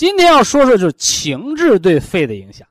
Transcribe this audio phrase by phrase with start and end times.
[0.00, 2.66] 今天要说说就是情志对肺的影响，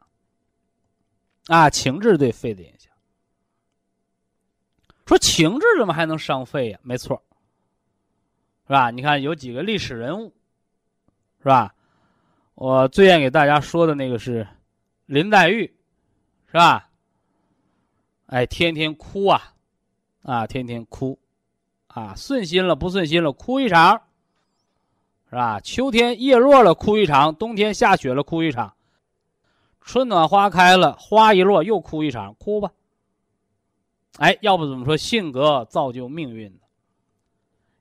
[1.45, 2.91] 啊，情志对肺的影响。
[5.05, 6.79] 说情志怎么还能伤肺呀？
[6.81, 7.21] 没错，
[8.65, 8.89] 是吧？
[8.89, 10.33] 你看有几个历史人物，
[11.37, 11.75] 是吧？
[12.55, 14.47] 我最愿给大家说的那个是
[15.05, 15.71] 林黛玉，
[16.47, 16.89] 是吧？
[18.25, 19.53] 哎，天天哭啊，
[20.23, 21.19] 啊，天天哭，
[21.89, 24.01] 啊，顺心了不顺心了，哭一场。
[25.29, 25.59] 是吧？
[25.59, 28.73] 秋天叶落了，哭一场；冬天下雪了，哭一场；
[29.81, 32.71] 春暖花开了，花一落又哭一场，哭吧。
[34.17, 36.59] 哎，要不怎么说性格造就命运呢？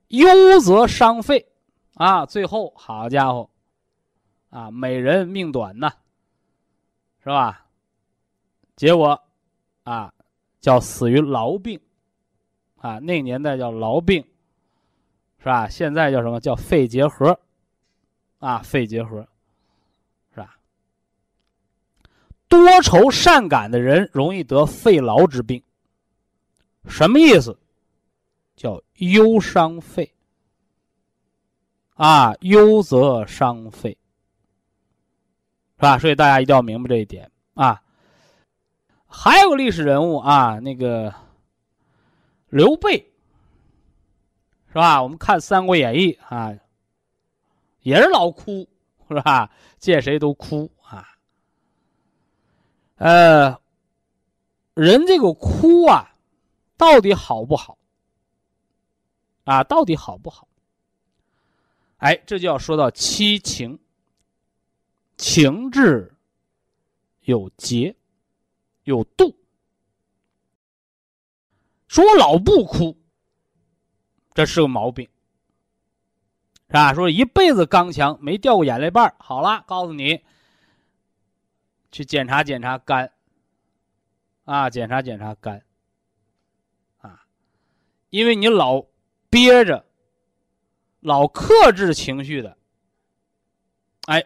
[0.09, 1.47] 忧则伤肺，
[1.95, 3.49] 啊，最后好家伙，
[4.51, 5.91] 啊，美人命短呐，
[7.23, 7.65] 是吧？
[8.75, 9.19] 结果，
[9.83, 10.13] 啊，
[10.61, 11.79] 叫死于痨病，
[12.77, 14.23] 啊，那年代叫痨病。
[15.39, 15.69] 是吧？
[15.69, 17.39] 现在叫什么叫肺结核？
[18.39, 19.27] 啊，肺结核，
[20.33, 20.57] 是吧？
[22.47, 25.63] 多愁善感的人容易得肺痨之病。
[26.87, 27.57] 什么意思？
[28.55, 30.13] 叫忧伤肺。
[31.95, 33.97] 啊，忧则伤肺，
[35.77, 35.97] 是吧？
[35.97, 37.81] 所以大家一定要明白这一点啊。
[39.05, 41.13] 还有个历史人物啊，那个
[42.49, 43.08] 刘备。
[44.69, 45.01] 是吧？
[45.01, 46.55] 我们看《三国演义》啊，
[47.81, 48.69] 也是老哭，
[49.07, 49.51] 是吧？
[49.79, 51.07] 见谁都哭啊。
[52.97, 53.59] 呃，
[54.73, 56.13] 人这个哭啊，
[56.77, 57.77] 到底好不好？
[59.45, 60.47] 啊，到底好不好？
[61.97, 63.79] 哎，这就要说到七情，
[65.17, 66.15] 情志
[67.21, 67.95] 有节，
[68.83, 69.35] 有度。
[71.87, 72.95] 说老不哭，
[74.39, 75.05] 这是个毛病，
[76.67, 76.93] 是吧？
[76.93, 80.23] 说一辈子刚强，没掉过眼泪瓣好了，告诉你，
[81.91, 83.11] 去检查检查肝，
[84.45, 85.61] 啊，检查检查肝，
[86.99, 87.25] 啊，
[88.11, 88.85] 因为你老
[89.29, 89.85] 憋着，
[91.01, 92.57] 老克制情绪的，
[94.05, 94.25] 哎，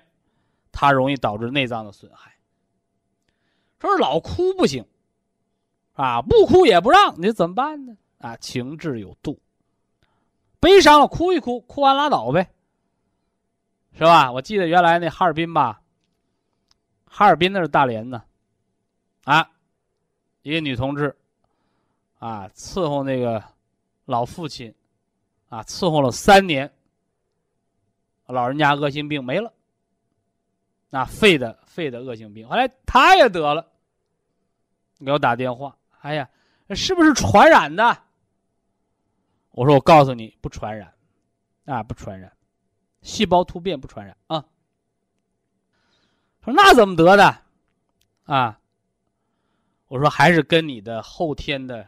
[0.71, 2.38] 它容易导致内脏的损害。
[3.80, 4.86] 说老哭不行。
[5.94, 7.98] 啊，不哭也不让你怎么办呢？
[8.19, 9.39] 啊，情志有度，
[10.63, 12.50] 悲伤了哭一哭，哭完拉倒呗，
[13.98, 14.31] 是吧？
[14.31, 15.81] 我记得原来那哈尔滨吧，
[17.04, 18.24] 哈尔滨那是大连呢，
[19.25, 19.51] 啊，
[20.42, 21.13] 一个女同志，
[22.18, 23.44] 啊，伺候那个
[24.06, 24.74] 老父亲，
[25.50, 26.74] 啊，伺候了三年，
[28.27, 29.51] 老人家恶性病没了，
[30.89, 33.68] 那肺的肺的恶性病，后来他也得了，
[35.06, 35.75] 给我打电话。
[36.00, 36.30] 哎呀，
[36.69, 38.02] 是不是传染的？
[39.53, 40.91] 我说，我告诉你，不传染，
[41.65, 42.31] 啊，不传染，
[43.03, 44.44] 细胞突变不传染啊。
[46.44, 47.38] 说那怎么得的？
[48.25, 48.59] 啊，
[49.88, 51.88] 我说还是跟你的后天的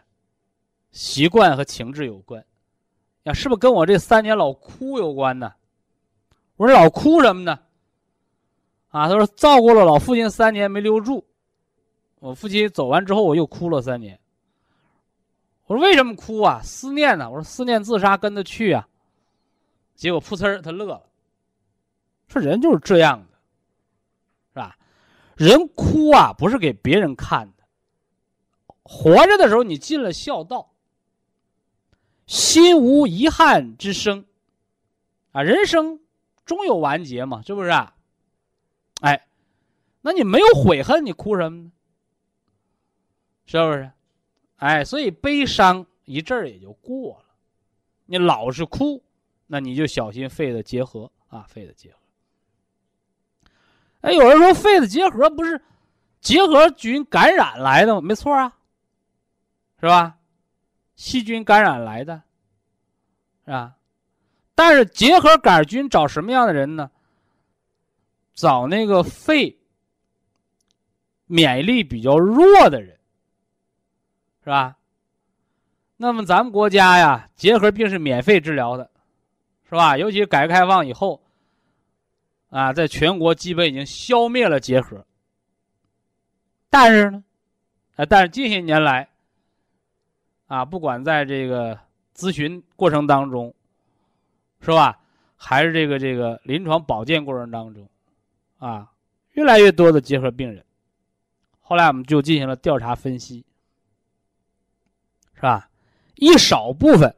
[0.91, 2.45] 习惯和情志有关，
[3.23, 5.51] 呀，是不是跟我这三年老哭有关呢？
[6.57, 7.59] 我说老哭什么呢？
[8.89, 11.25] 啊，他说照顾了老父亲三年没留住。
[12.19, 14.19] 我父亲走完之后，我又哭了三年。
[15.65, 16.61] 我说为什么哭啊？
[16.63, 17.29] 思念呢？
[17.29, 18.87] 我说思念自杀跟着去啊。
[19.95, 21.09] 结果噗呲他乐了，
[22.27, 23.37] 说人就是这样的，
[24.53, 24.77] 是吧？
[25.35, 27.63] 人哭啊，不是给别人看的。
[28.83, 30.69] 活着的时候你尽了孝道，
[32.27, 34.25] 心无遗憾之生，
[35.31, 35.99] 啊，人生
[36.45, 37.95] 终有完结嘛，是不是啊？
[39.01, 39.27] 哎，
[40.01, 41.71] 那你没有悔恨，你哭什么呢？
[43.47, 43.91] 是不是？
[44.57, 47.25] 哎，所以悲伤一阵儿也就过了。
[48.05, 49.03] 你老是哭，
[49.47, 51.97] 那你就小心肺的结核啊，肺的结核。
[54.01, 55.61] 哎，有人说肺的结核不是
[56.21, 58.01] 结核菌感染来的吗？
[58.01, 58.55] 没错啊，
[59.79, 60.17] 是吧？
[60.95, 62.21] 细菌感染来的，
[63.45, 63.75] 是吧？
[64.53, 66.89] 但是结核杆菌找什么样的人呢？
[68.33, 69.57] 找那个肺
[71.25, 72.97] 免疫力比较弱的人。
[74.45, 74.77] 是吧？
[75.97, 78.91] 那么咱们国家呀，结核病是免费治疗的，
[79.67, 79.97] 是吧？
[79.97, 81.23] 尤其改革开放以后，
[82.51, 85.03] 啊，在全国基本已经消灭了结核。
[86.69, 87.23] 但是呢，
[87.95, 89.09] 啊，但是近些年来，
[90.45, 91.79] 啊，不管在这个
[92.15, 93.51] 咨询过程当中，
[94.61, 94.99] 是吧？
[95.35, 97.89] 还是这个这个临床保健过程当中，
[98.59, 98.91] 啊，
[99.31, 100.63] 越来越多的结核病人，
[101.61, 103.43] 后来我们就进行了调查分析。
[105.35, 105.69] 是吧？
[106.15, 107.13] 一少部分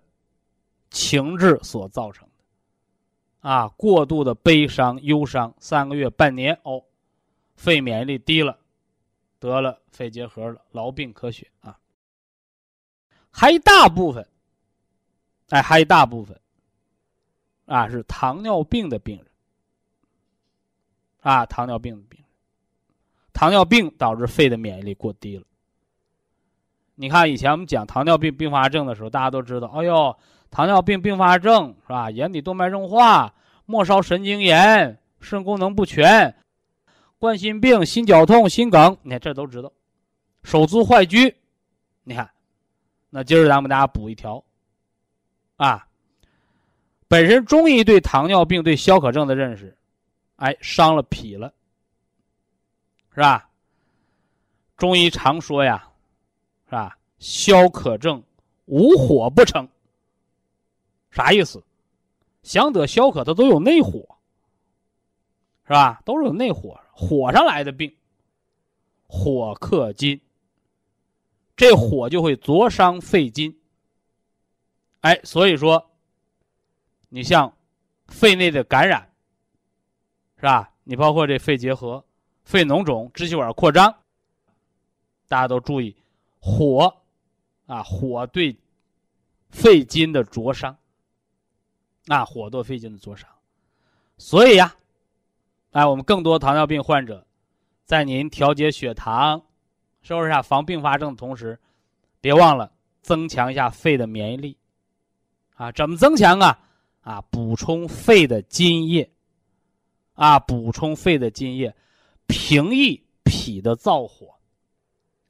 [0.90, 6.84] 情志所造成的，啊，过度的悲伤、忧伤，三个月、半年，哦，
[7.56, 8.58] 肺免疫力低了，
[9.40, 11.78] 得了肺结核了，痨病咳血啊。
[13.30, 14.28] 还一大部分，
[15.50, 16.40] 哎，还一大部分，
[17.66, 19.28] 啊，是糖尿病的病人，
[21.22, 22.28] 啊，糖尿病的病人，
[23.32, 25.46] 糖尿病导致肺的免疫力过低了。
[27.00, 30.18] 你看，以前我们讲糖尿病并发症的时候，大家都知道，哎呦，
[30.50, 32.10] 糖尿病并发症是吧？
[32.10, 33.32] 眼底动脉硬化、
[33.68, 36.36] 末梢神经炎、肾功能不全、
[37.20, 39.72] 冠心病、心绞痛、心梗，你看这都知道。
[40.42, 41.36] 手足坏疽，
[42.04, 42.28] 你看，
[43.12, 44.44] 那今儿咱们大家补一条，
[45.58, 45.86] 啊，
[47.08, 49.78] 本身中医对糖尿病、对消渴症的认识，
[50.38, 51.54] 哎，伤了脾了，
[53.14, 53.48] 是吧？
[54.78, 55.87] 中医常说呀。
[56.68, 56.98] 是吧？
[57.18, 58.24] 消渴症
[58.66, 59.68] 无火不成。
[61.10, 61.64] 啥意思？
[62.44, 64.18] 想得消渴，它都有内火，
[65.66, 66.02] 是吧？
[66.06, 67.94] 都是有内火，火上来的病。
[69.08, 70.20] 火克金，
[71.56, 73.58] 这火就会灼伤肺经。
[75.00, 75.90] 哎，所以说，
[77.08, 77.52] 你像
[78.08, 79.10] 肺内的感染，
[80.36, 80.74] 是吧？
[80.84, 82.04] 你包括这肺结核、
[82.44, 83.94] 肺脓肿、支气管扩张，
[85.28, 85.96] 大家都注意。
[86.40, 86.94] 火，
[87.66, 88.56] 啊，火对
[89.50, 90.78] 肺经的灼伤，
[92.08, 93.30] 啊，火对肺经的灼伤，
[94.18, 94.76] 所以呀，
[95.72, 97.26] 哎，我们更多糖尿病患者，
[97.86, 99.42] 在您调节血糖，
[100.02, 100.42] 是不是啊？
[100.42, 101.60] 防并发症的同时，
[102.22, 104.58] 别忘了增强一下肺的免疫力，
[105.56, 106.60] 啊，怎么增强啊？
[107.02, 109.10] 啊，补充肺的津液，
[110.14, 111.74] 啊，补充肺的津液，
[112.26, 114.37] 平抑脾的燥火，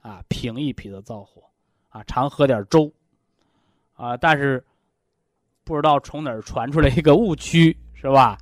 [0.08, 1.44] 啊，平一脾的燥火，
[1.90, 2.90] 啊，常喝点粥，
[3.94, 4.66] 啊，但是
[5.66, 8.38] 不知道从哪儿传出来一个误区，是吧？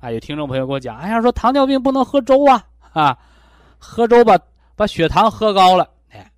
[0.00, 3.16] 啊，有听众朋友给我讲，哎呀，说糖尿病不能喝粥啊，啊，
[3.78, 4.36] 喝粥把
[4.74, 5.88] 把血糖喝高了。
[6.10, 6.32] 哎，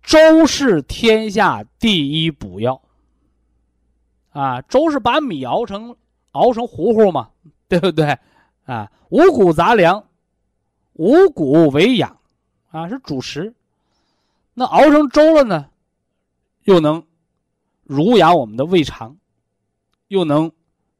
[0.00, 2.80] 粥是天下第一补药。
[4.30, 5.96] 啊，粥是把米熬成
[6.32, 7.30] 熬成糊糊嘛，
[7.68, 8.16] 对不对？
[8.64, 10.04] 啊，五谷杂粮，
[10.92, 12.15] 五谷为养，
[12.70, 13.54] 啊，是主食。
[14.54, 15.70] 那熬成粥了呢，
[16.64, 17.04] 又能
[17.84, 19.16] 濡养我们的胃肠，
[20.08, 20.50] 又能。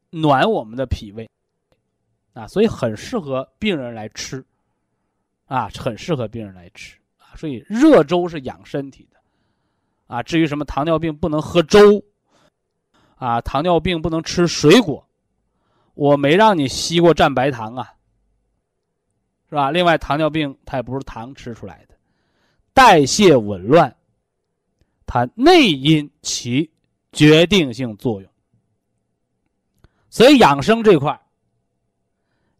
[0.08, 1.28] 暖我们的脾胃，
[2.32, 4.42] 啊，所以很适合病人来吃，
[5.46, 7.36] 啊，很适合病人来吃啊。
[7.36, 9.18] 所以热粥是养身体的，
[10.06, 12.02] 啊，至于什么糖尿病不能喝粥，
[13.16, 15.06] 啊，糖尿病不能吃水果，
[15.94, 17.92] 我没让你西瓜蘸白糖啊，
[19.48, 19.70] 是吧？
[19.70, 21.94] 另外，糖尿病它也不是糖吃出来的，
[22.74, 23.94] 代谢紊乱，
[25.06, 26.70] 它内因起
[27.12, 28.30] 决定性作用。
[30.10, 31.20] 所以养生这块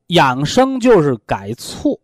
[0.09, 1.99] 养生就是改错，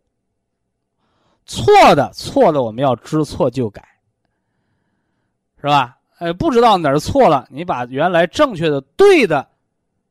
[1.47, 3.87] 错的错的我们要知错就改，
[5.61, 5.99] 是吧？
[6.19, 9.49] 哎，不知道哪儿错了，你把原来正确的对的，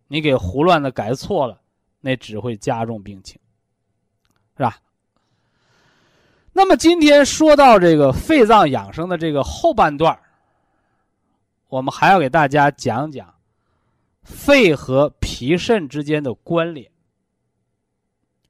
[0.08, 1.60] 你给胡乱的改错了，
[2.00, 3.40] 那只会加重病情，
[4.62, 4.77] 是吧？
[6.53, 10.20] 那么今天说到这个肺脏养生的这个后半段
[11.68, 13.34] 我们还要给大家讲讲。
[14.24, 16.86] 肺和脾肾之间的关联，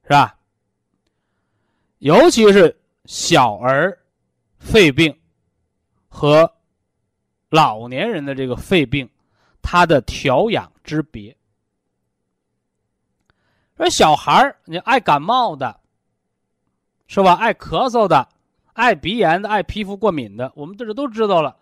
[0.02, 0.36] 是吧？
[1.98, 3.98] 尤其是小儿
[4.58, 5.18] 肺病
[6.08, 6.52] 和
[7.48, 9.08] 老年人的这个肺病，
[9.62, 11.34] 它的调养之别。
[13.78, 15.80] 说小孩你爱感冒的，
[17.12, 17.34] 是吧？
[17.34, 18.26] 爱咳嗽的，
[18.72, 21.54] 爱鼻炎的，爱皮肤过敏的，我们这都知道了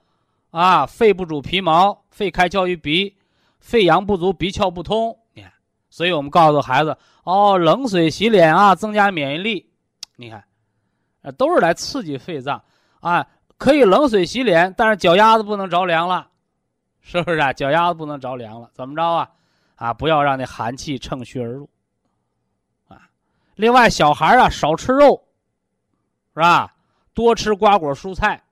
[0.53, 0.87] 啊。
[0.87, 3.17] 肺不主皮毛，肺开窍于鼻。
[3.59, 5.53] 肺阳不足，鼻窍不通，你看，
[5.91, 9.69] 所以我们告诉孩子哦，冷水洗脸啊，增加免疫力。
[10.15, 10.45] 你看，
[11.23, 12.63] 啊，都是来刺激肺脏
[13.01, 13.27] 啊。
[13.59, 16.29] 可以冷水洗脸，但是脚丫子不能着凉了，
[17.01, 17.53] 是不是啊？
[17.53, 19.29] 脚丫子不能着凉了，怎么着啊？
[19.75, 21.69] 啊，不要让那寒气乘虚而入
[22.87, 23.03] 啊。
[23.57, 25.21] 另外，小孩啊，少吃肉，
[26.35, 26.75] 是吧？
[27.13, 28.43] 多吃瓜果蔬菜，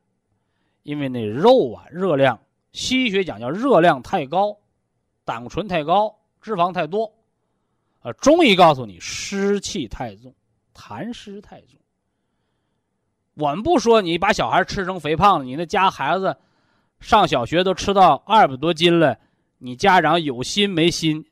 [0.83, 2.41] 因为那肉啊，热量，
[2.73, 4.59] 西医学讲叫热量太高。
[5.25, 7.13] 胆固醇太高，脂肪太多，
[8.01, 10.35] 啊，中医告诉你湿气太重，
[10.75, 11.79] 痰湿太重。
[13.35, 16.35] 我们不说你把小孩吃成肥胖了，你那家孩子
[16.99, 19.19] 上小学都吃到二百多斤了，
[19.59, 21.25] 你家长有心没心？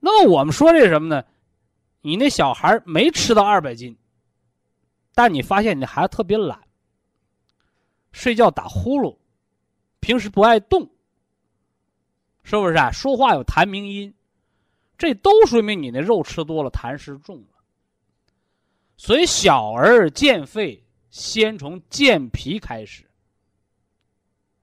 [0.00, 1.24] 那么我们说这什么呢？
[2.00, 3.96] 你那小孩没吃到二百斤，
[5.18, 6.56] 但你发现你那孩子特别懒，
[8.12, 9.18] 睡觉打呼噜，
[9.98, 10.88] 平时不爱动。
[12.44, 12.92] 是不是啊？
[12.92, 14.14] 说话有痰鸣音，
[14.96, 17.58] 这都说明你那肉吃多了，痰湿重了。
[18.96, 23.04] 所以小儿健肺，先从健脾开始。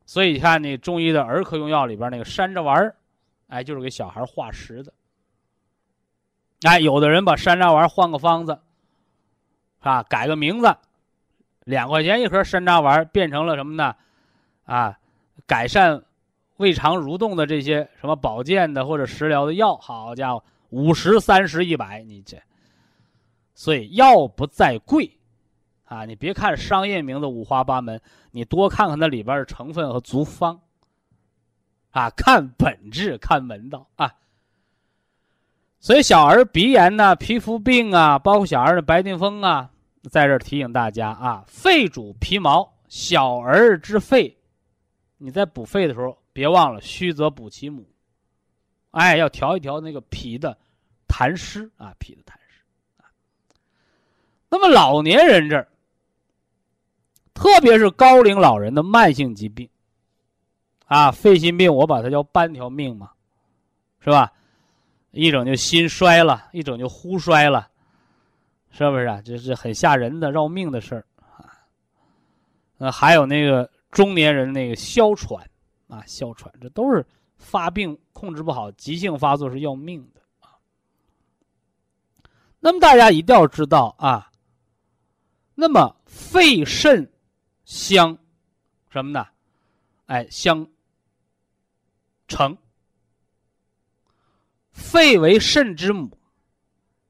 [0.06, 2.96] 所以你看，那中医的儿科用药里边那个山楂丸
[3.48, 4.94] 哎，就是给小孩化食的。
[6.62, 8.58] 哎，有的人把山楂丸换个方子，
[9.86, 10.76] 啊，改个名字，
[11.64, 13.96] 两块钱一盒山楂丸变成了什么呢？
[14.66, 14.98] 啊，
[15.46, 16.04] 改善。
[16.58, 22.42] 胃肠蠕动的这些什么保健的或者食疗的药，好家伙，五十、三十、一百，你这，
[23.54, 25.20] 所以药不在贵，
[25.84, 28.00] 啊，你别看商业名字五花八门，
[28.32, 30.62] 你多看看它里边的成分和足方，
[31.92, 34.14] 啊，看本质，看门道啊。
[35.82, 39.72] 所以小儿鼻炎呢、皮肤病啊，包括小儿的白癜风啊，
[40.10, 44.38] 在这提醒大家啊，肺主皮毛，小儿之肺，
[45.18, 46.18] 你在补肺的时候。
[46.36, 47.88] 别忘了，虚则补其母，
[48.92, 50.58] 哎，要调一调那个脾的
[51.08, 52.62] 痰湿啊，脾的痰湿。
[54.50, 55.70] 那么老年人这儿，
[57.34, 59.70] 特别是高龄老人的慢性疾病
[60.88, 63.12] 啊，肺心病，我把它叫半条命嘛，
[64.02, 64.34] 是吧？
[65.12, 67.70] 一整就心衰了，一整就呼衰了，
[68.78, 69.22] 是不是啊？
[69.24, 71.48] 这是很吓人的要命的事儿啊。
[72.78, 75.50] 那还有那个中年人那个哮喘。
[75.88, 77.06] 啊，哮喘，这都是
[77.38, 80.58] 发病控制不好，急性发作是要命的啊。
[82.60, 84.32] 那么大家一定要知道啊，
[85.54, 87.08] 那么肺肾
[87.66, 88.18] 相
[88.90, 89.28] 什么呢？
[90.08, 90.68] 哎，相
[92.28, 92.58] 成。
[94.72, 96.18] 肺为肾之母，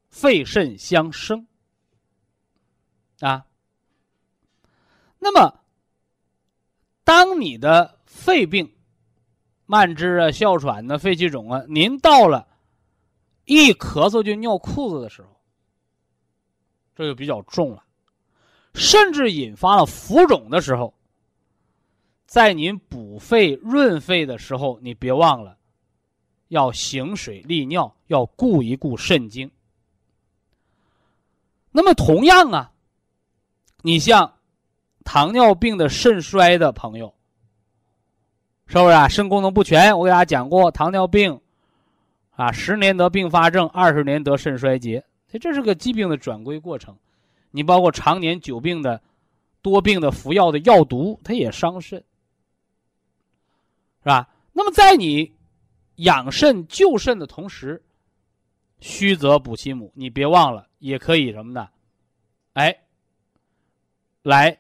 [0.10, 1.48] 肺肾相生
[3.20, 3.46] 啊。
[5.20, 5.60] 那么，
[7.04, 8.76] 当你的肺病、
[9.66, 12.48] 慢支啊、哮喘呢、肺气肿啊，您到了
[13.46, 15.30] 一咳嗽就尿裤子的时候，
[16.96, 17.84] 这就比较重了，
[18.74, 20.94] 甚至引发了浮肿的时候，
[22.26, 25.58] 在您补肺润肺的时候，你别忘了。
[26.50, 29.50] 要行水利尿，要顾一顾肾经。
[31.72, 32.72] 那么同样啊，
[33.86, 34.34] 你像
[35.04, 37.14] 糖尿病的肾衰的朋友，
[38.66, 39.08] 是不是啊？
[39.08, 41.40] 肾功能不全，我给大家讲过，糖尿病
[42.32, 45.06] 啊，十年得并发症，二十年得肾衰竭，
[45.40, 46.98] 这是个疾病的转归过程。
[47.52, 49.00] 你包括常年久病的、
[49.62, 52.00] 多病的服药的药毒，它也伤肾，
[54.00, 54.28] 是吧？
[54.52, 55.32] 那么在你。
[55.98, 57.82] 养肾救肾的同时，
[58.82, 61.70] 虚则补其母，你别忘了，也可以什么呢？
[62.52, 62.76] 哎，
[64.26, 64.58] 来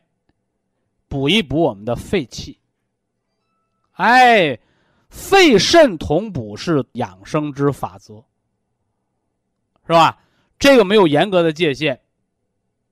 [1.07, 2.59] 补一补我们的肺气。
[3.93, 4.59] 哎，
[5.09, 8.23] 肺肾同补是养生之法则，
[9.87, 10.19] 是吧？
[10.59, 11.99] 这个没有严格的界限，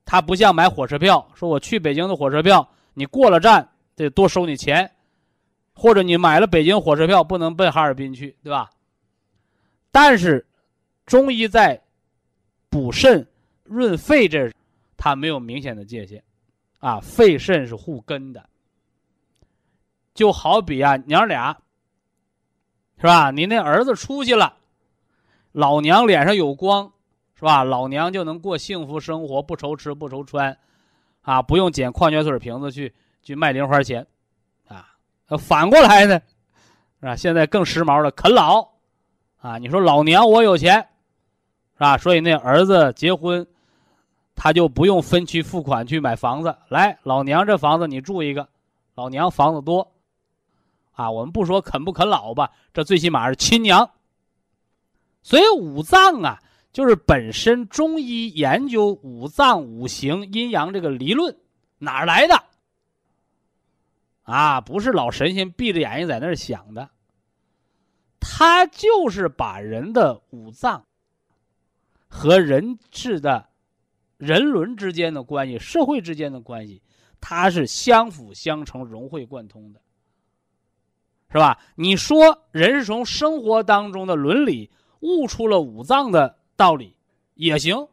[0.04, 4.90] 它不像买火车票，说我去北京的火车票，你过了站得多收你钱。
[5.76, 8.70] 或者你买了北京火车票，不能奔哈尔滨去，对吧？
[9.90, 10.44] 但是，
[11.04, 11.80] 中医在
[12.68, 13.26] 补肾
[13.64, 14.52] 润肺这，
[14.96, 16.22] 它没有明显的界限，
[16.84, 18.46] 啊，肺肾是互根的。
[20.12, 21.56] 就好比啊，娘俩，
[22.98, 23.30] 是吧？
[23.30, 24.54] 你那儿子出息了，
[25.52, 26.92] 老娘脸上有光，
[27.36, 27.64] 是吧？
[27.64, 30.54] 老娘就能过幸福生活，不愁吃不愁穿，
[31.22, 34.06] 啊，不用捡矿泉水瓶子去去卖零花钱。
[34.68, 34.86] 啊
[35.38, 36.20] 反过来呢，
[37.00, 37.16] 是吧？
[37.16, 38.68] 现在更时髦了，啃老，
[39.38, 39.56] 啊！
[39.56, 40.86] 你说老娘我有钱，
[41.72, 41.96] 是吧？
[41.96, 43.44] 所以那儿子结婚，
[44.34, 46.56] 他就不用分期付款去买房子。
[46.68, 48.48] 来，老娘这房子你住一个，
[48.94, 49.92] 老娘房子多，
[50.92, 51.10] 啊！
[51.10, 53.90] 我们不说啃不啃老吧，这最起码是亲娘。
[55.22, 56.42] 所以五脏啊，
[56.72, 61.36] 就是本身中医研究五脏五行阴阳这个理论
[61.78, 62.44] 哪儿来的？
[64.22, 66.90] 啊，不是老神仙闭着眼睛在那儿想的，
[68.20, 70.84] 他就是把人的五脏
[72.08, 73.48] 和人质的
[74.16, 76.82] 人伦之间的关系、社会之间的关系，
[77.20, 79.80] 它是相辅相成、融会贯通的，
[81.30, 81.58] 是吧？
[81.74, 86.96] 你说人是从生活当中的伦理悟出了五脏的道理，
[87.34, 87.88] 也行；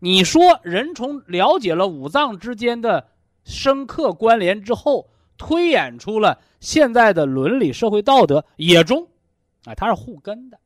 [0.00, 3.08] 你说人从了解了五脏之间的
[3.44, 9.08] 深刻关联之后，推演出了现在的伦理社会道德也中，
[9.64, 10.58] 啊，它是互根的，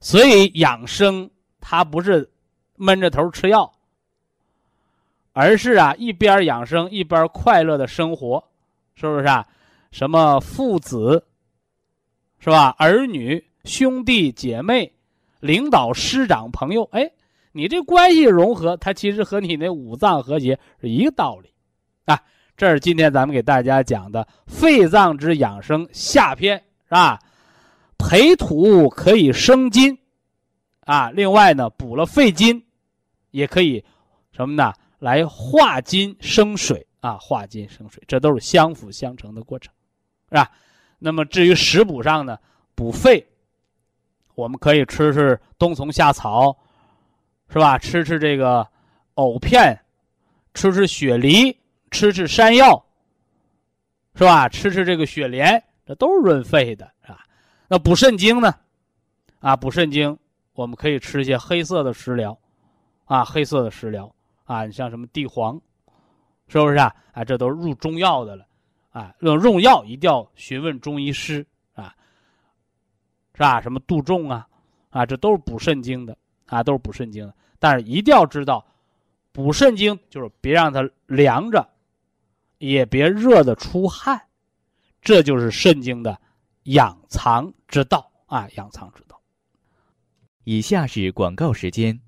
[0.00, 2.30] 所以养生它不是
[2.76, 3.72] 闷着头吃药，
[5.32, 8.42] 而是啊一边养生一边快乐的生活，
[8.94, 9.46] 是不是啊？
[9.90, 11.24] 什么父子，
[12.38, 12.74] 是吧？
[12.78, 14.92] 儿女、兄弟姐妹、
[15.40, 17.10] 领导、师长、朋友，哎，
[17.52, 21.50] 你这关系融合，它其实和你那五脏和谐是一个道理，
[22.06, 22.20] 啊。
[22.56, 27.18] 这是今天咱们给大家讲的肺脏之养生下篇，是吧？
[27.98, 29.98] 培土可以生金，
[30.80, 32.63] 啊，另外呢，补了肺金，
[33.34, 33.84] 也可以
[34.32, 34.72] 什么呢？
[34.98, 39.72] 来化金生水啊，化金生水，这都是相辅相成的过程，
[40.28, 40.50] 是吧？
[40.98, 42.38] 那么至于食补上呢，
[42.74, 43.26] 补肺，
[44.34, 46.56] 我们可以吃吃冬虫夏草，
[47.48, 47.76] 是吧？
[47.76, 48.66] 吃吃这个
[49.14, 49.78] 藕片，
[50.54, 51.58] 吃吃雪梨。
[51.90, 52.84] 吃吃山药，
[54.16, 54.48] 是吧？
[54.48, 57.24] 吃吃这个雪莲，这都是润肺的，是吧？
[57.68, 58.52] 那补肾精呢？
[59.38, 60.18] 啊，补肾精，
[60.54, 62.36] 我们可以吃一些黑色的食疗，
[63.04, 64.14] 啊，黑色的食疗，
[64.44, 65.60] 啊，你像什么地黄，
[66.48, 66.94] 是不是啊？
[67.12, 68.46] 啊，这都是入中药的了，
[68.90, 71.94] 啊，用用药一定要询问中医师，啊，
[73.34, 73.60] 是吧？
[73.60, 74.48] 什么杜仲啊，
[74.90, 77.34] 啊，这都是补肾经的，啊，都是补肾经的。
[77.58, 78.66] 但是一定要知道，
[79.32, 81.70] 补肾经就是别让它凉着。
[82.58, 84.28] 也别热的出汗，
[85.02, 86.18] 这就是肾经的
[86.62, 88.48] 养藏之道啊！
[88.56, 89.20] 养藏之道。
[90.44, 92.00] 以下是广告时间。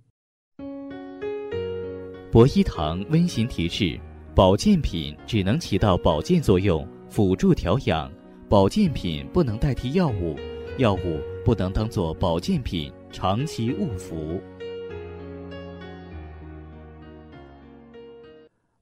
[2.37, 3.99] 博一堂温馨提示：
[4.35, 8.11] 保健品只能起到保健作用，辅助调养；
[8.46, 10.37] 保健品不能代替药物，
[10.77, 14.38] 药物不能当做保健品长期误服。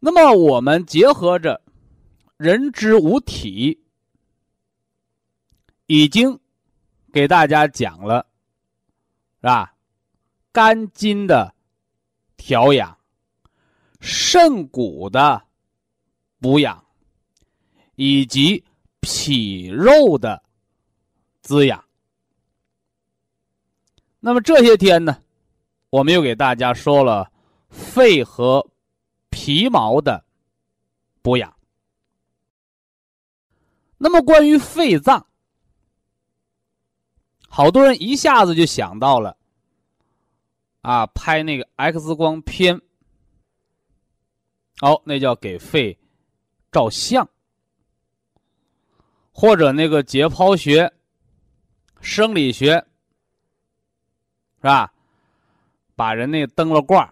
[0.00, 1.62] 那么，我们结合着
[2.36, 3.80] “人之五体”，
[5.86, 6.40] 已经
[7.12, 8.26] 给大家讲了，
[9.36, 9.76] 是吧？
[10.50, 11.54] 肝经的
[12.36, 12.98] 调养。
[14.04, 15.42] 肾骨的
[16.38, 16.84] 补养，
[17.96, 18.62] 以及
[19.00, 20.42] 脾肉的
[21.40, 21.82] 滋养。
[24.20, 25.18] 那么这些天呢，
[25.88, 27.32] 我们又给大家说了
[27.70, 28.64] 肺和。
[29.36, 30.24] 皮毛的
[31.20, 31.52] 补养。
[33.98, 35.26] 那么，关于肺脏，
[37.48, 39.36] 好多人一下子就想到了
[40.82, 42.80] 啊，拍那个 X 光片，
[44.85, 45.99] 哦，那叫给肺
[46.70, 47.27] 照相，
[49.33, 50.92] 或者那个解剖学、
[52.03, 52.75] 生理学，
[54.59, 54.92] 是吧？
[55.97, 57.03] 把人那灯了罐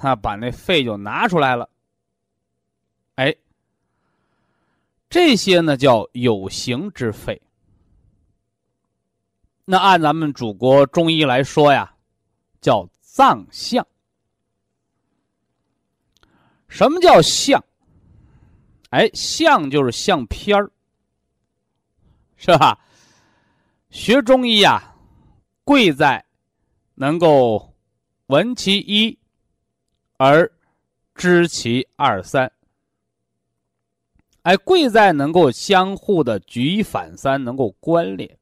[0.00, 1.70] 啊，把那肺就拿出来了，
[3.14, 3.32] 哎，
[5.08, 7.40] 这些呢叫有形之肺。
[9.64, 11.94] 那按咱们祖国中医来说呀，
[12.60, 13.86] 叫脏象。
[16.72, 17.62] 什么叫相？
[18.88, 20.70] 哎，相就是相片儿，
[22.36, 22.80] 是吧？
[23.90, 24.94] 学中医呀，
[25.64, 26.24] 贵在
[26.94, 27.74] 能够
[28.28, 29.18] 闻其一。
[30.16, 30.50] 而
[31.16, 32.52] 知其二三，
[34.42, 38.38] 哎，贵在能够相互的举一反三，能够关联。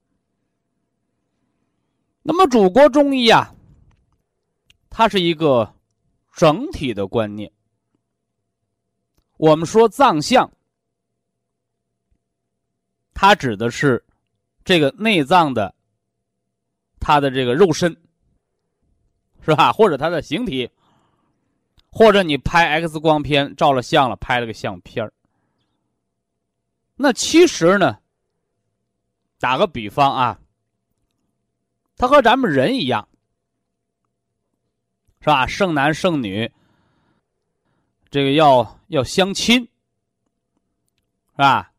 [2.22, 3.54] 那么，祖国中医啊，
[4.90, 5.74] 它是一个
[6.34, 7.50] 整体的观念。
[9.40, 10.52] 我们说脏象，
[13.14, 14.04] 它指的是
[14.66, 15.74] 这个内脏的
[17.00, 17.90] 它的这个肉身，
[19.40, 19.72] 是吧？
[19.72, 20.70] 或者它的形体。
[21.92, 25.12] 或者你拍 X 光片照了相了，拍了个相片儿。
[26.94, 27.98] 那其实呢，
[29.38, 30.38] 打个比方啊，
[31.96, 33.08] 他和咱们人一样，
[35.20, 35.46] 是吧？
[35.46, 36.52] 剩男剩女，
[38.10, 41.72] 这个要要相亲，是吧？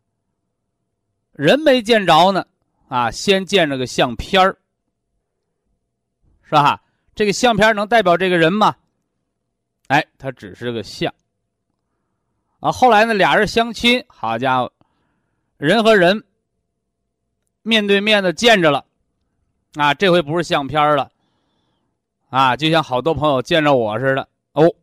[1.34, 2.48] 人没见着呢，
[2.88, 4.58] 啊，先见着个相片儿，
[6.44, 6.82] 是吧？
[7.14, 8.78] 这个相片能代表这个人吗？
[9.88, 11.14] 哎，他只是个像。
[12.62, 14.72] 啊，后来呢，俩人相亲，好家伙，
[15.58, 16.24] 人和人
[17.62, 18.86] 面对面的见着了，
[19.74, 21.12] 啊，这回不是相片了，
[22.30, 24.30] 啊，就像好多朋友见着我似的。
[24.54, 24.74] 哦，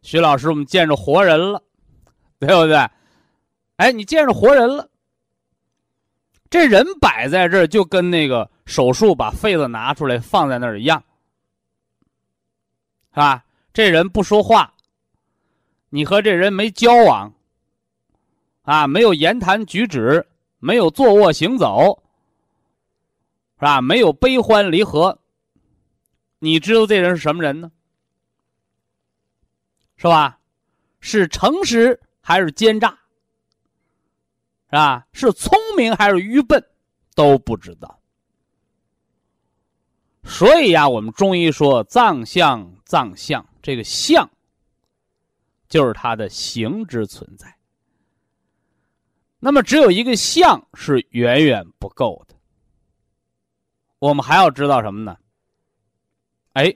[0.00, 1.62] 徐老师，我们见着活人了，
[2.46, 2.76] 对不对？
[3.76, 4.88] 哎，你见着活人了，
[6.48, 11.02] 这人摆在这儿，就跟那个手术把肺子拿出来放在那儿一样，
[13.10, 13.44] 是吧？
[13.72, 14.72] 这人不说话，
[15.88, 17.32] 你和这人没交往，
[18.62, 20.24] 啊，没有言谈举止，
[20.58, 22.00] 没有坐卧行走，
[23.58, 23.80] 是吧？
[23.80, 25.18] 没有悲欢离合，
[26.38, 27.72] 你知道这人是什么人呢？
[29.96, 30.38] 是吧？
[31.00, 32.88] 是诚实还是奸诈？
[34.70, 35.06] 是吧？
[35.12, 36.66] 是聪明还是愚笨？
[37.14, 38.00] 都不知道。
[40.24, 43.46] 所以呀，我们中医说藏象，藏相。
[43.60, 44.28] 这个相，
[45.68, 47.54] 就是它的形之存在。
[49.38, 52.34] 那么，只有一个相是远远不够的。
[53.98, 55.18] 我们还要知道什么呢？
[56.54, 56.74] 哎，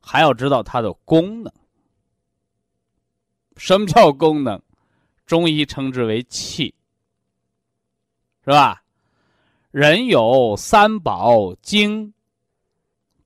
[0.00, 1.52] 还要知道它的功能。
[3.56, 4.60] 什么叫功能？
[5.26, 6.74] 中医称之为气，
[8.44, 8.82] 是吧？
[9.70, 12.12] 人有三宝：精、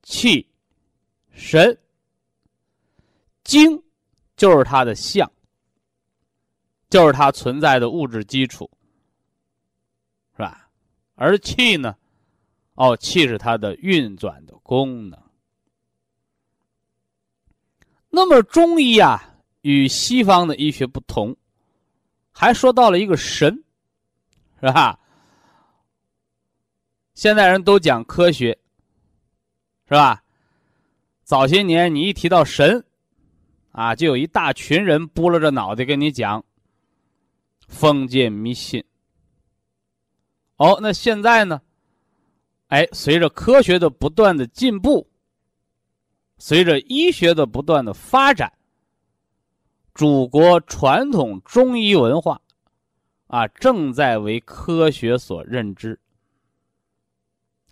[0.03, 0.49] 气、
[1.33, 1.79] 神。
[3.43, 3.83] 精，
[4.37, 5.31] 就是它的相，
[6.89, 8.71] 就是它存在的物质基础，
[10.37, 10.69] 是吧？
[11.15, 11.97] 而气呢，
[12.75, 15.21] 哦，气是它的运转的功能。
[18.11, 19.28] 那么中医啊，
[19.69, 21.37] 与西方的医学不同，
[22.31, 23.63] 还说到了一个神，
[24.61, 24.99] 是吧？
[27.13, 28.59] 现在人都讲科学，
[29.87, 30.25] 是吧？
[31.23, 32.83] 早些年你一提到神。
[33.73, 36.43] 啊，就有一大群人拨了着脑袋跟你讲
[37.69, 38.83] 封建迷信。
[40.57, 41.61] 哦，那现在呢？
[42.69, 45.07] 哎，随着科学的不断的进步，
[46.39, 48.51] 随着医学的不断的发展，
[49.99, 52.41] 祖国传统中医文化
[53.27, 55.99] 啊，正在为科学所认知。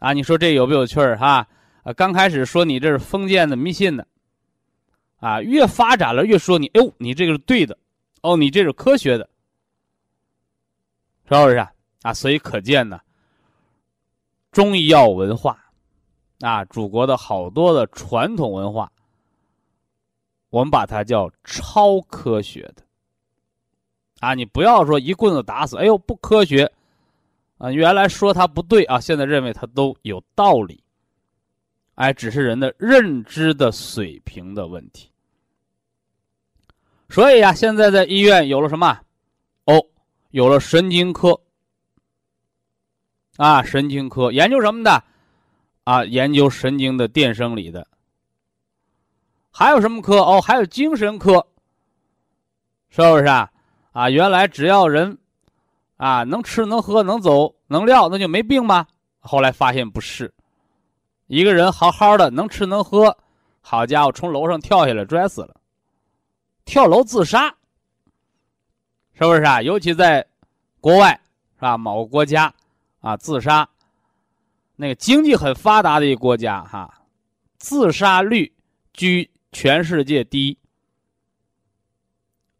[0.00, 1.46] 啊，你说这有没有趣儿哈？
[1.84, 4.04] 啊，刚开始说你这是封建的迷信的。
[5.18, 7.78] 啊，越发展了越说你，哎呦，你这个是对的，
[8.22, 9.30] 哦，你这是科学的，
[11.28, 11.70] 是不是啊？
[12.02, 13.00] 啊，所以可见呢，
[14.50, 15.64] 中医药文化
[16.40, 18.90] 啊，祖国的好多的传统文化，
[20.50, 22.82] 我们把它叫超科学的。
[24.20, 26.70] 啊，你不要说一棍子打死，哎呦，不科学。
[27.58, 30.82] 啊，原来说它不对啊，现在认为它都有道理。
[31.94, 35.10] 哎，只是人的认知的水平的问题。
[37.08, 39.00] 所以呀，现在在医院有了什么？
[39.64, 39.82] 哦，
[40.30, 41.38] 有了神经科。
[43.36, 45.02] 啊，神经科研究什么的？
[45.84, 47.86] 啊，研究神经的电生理的。
[49.58, 50.18] 还有什么科？
[50.18, 51.46] 哦，还有精神科。
[52.90, 53.50] 是不是啊？
[53.92, 55.16] 啊，原来只要人。
[55.96, 58.86] 啊，能吃能喝能走能撂，那就没病吗？
[59.18, 60.30] 后来发现不是，
[61.26, 63.16] 一个人好好的能吃能喝，
[63.62, 65.56] 好家伙，从楼上跳下来摔死了，
[66.66, 67.48] 跳楼自杀，
[69.14, 69.62] 是不是啊？
[69.62, 70.26] 尤其在
[70.82, 71.18] 国外，
[71.54, 71.78] 是吧？
[71.78, 72.52] 某个国家
[73.00, 73.66] 啊，自杀，
[74.76, 76.92] 那个经济很发达的一个国家哈，
[77.56, 78.52] 自杀率
[78.92, 80.58] 居全世界第一，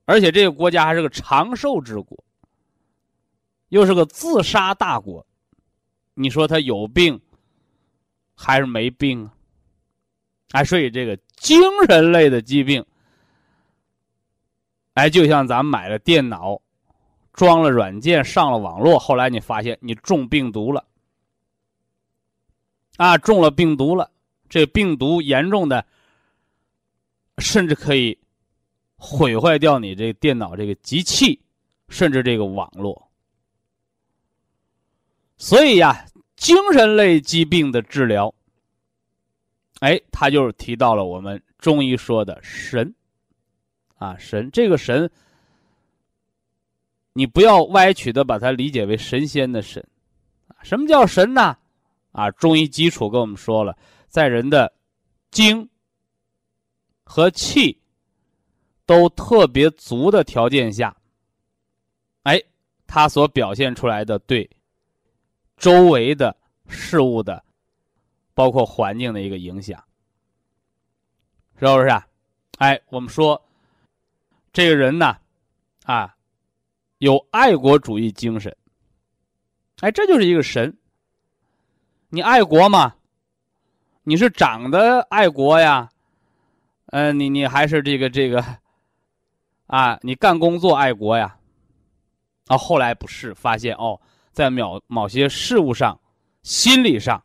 [0.06, 2.24] 而且这个国家还是个长寿之国。
[3.68, 5.26] 又是个自杀大国，
[6.14, 7.20] 你说他有病
[8.34, 9.34] 还是没病啊？
[10.52, 12.82] 哎，所以这个精神类的疾病，
[14.94, 16.58] 哎，就像咱们买了电脑，
[17.34, 20.82] 装了软件，上了网络，后来你发现你中病毒了，
[22.96, 24.10] 啊，中了病毒了，
[24.48, 25.84] 这病毒严重的，
[27.38, 28.18] 甚至可以
[28.96, 31.40] 毁坏掉你这电脑这个机器，
[31.88, 33.10] 甚至这个网络。
[35.36, 38.34] 所以呀，精神类疾病的治疗，
[39.80, 42.94] 哎，他就是提到了我们中医说的神，
[43.96, 45.10] 啊，神这个神，
[47.12, 49.86] 你不要歪曲的把它理解为神仙的神，
[50.62, 51.58] 什么叫神呢？
[52.12, 53.76] 啊，中医基础跟我们说了，
[54.08, 54.72] 在人的
[55.30, 55.68] 精
[57.08, 57.80] 和气
[58.84, 60.94] 都特别足的条件下，
[62.24, 62.42] 哎，
[62.86, 64.48] 它所表现出来的对。
[65.56, 66.36] 周围的
[66.68, 67.42] 事物的，
[68.34, 69.82] 包括环境的一个影响，
[71.58, 72.06] 是不是啊？
[72.58, 73.40] 哎，我们说，
[74.52, 75.16] 这个人呢，
[75.84, 76.14] 啊，
[76.98, 78.54] 有爱国主义精神，
[79.80, 80.76] 哎，这就是一个神。
[82.08, 82.94] 你爱国吗？
[84.02, 85.90] 你是长得爱国呀？
[86.86, 88.44] 嗯，你你还是这个这个，
[89.66, 91.36] 啊，你干工作爱国呀？
[92.46, 94.00] 啊，后来不是发现哦。
[94.32, 95.98] 在某某些事物上、
[96.42, 97.24] 心理上，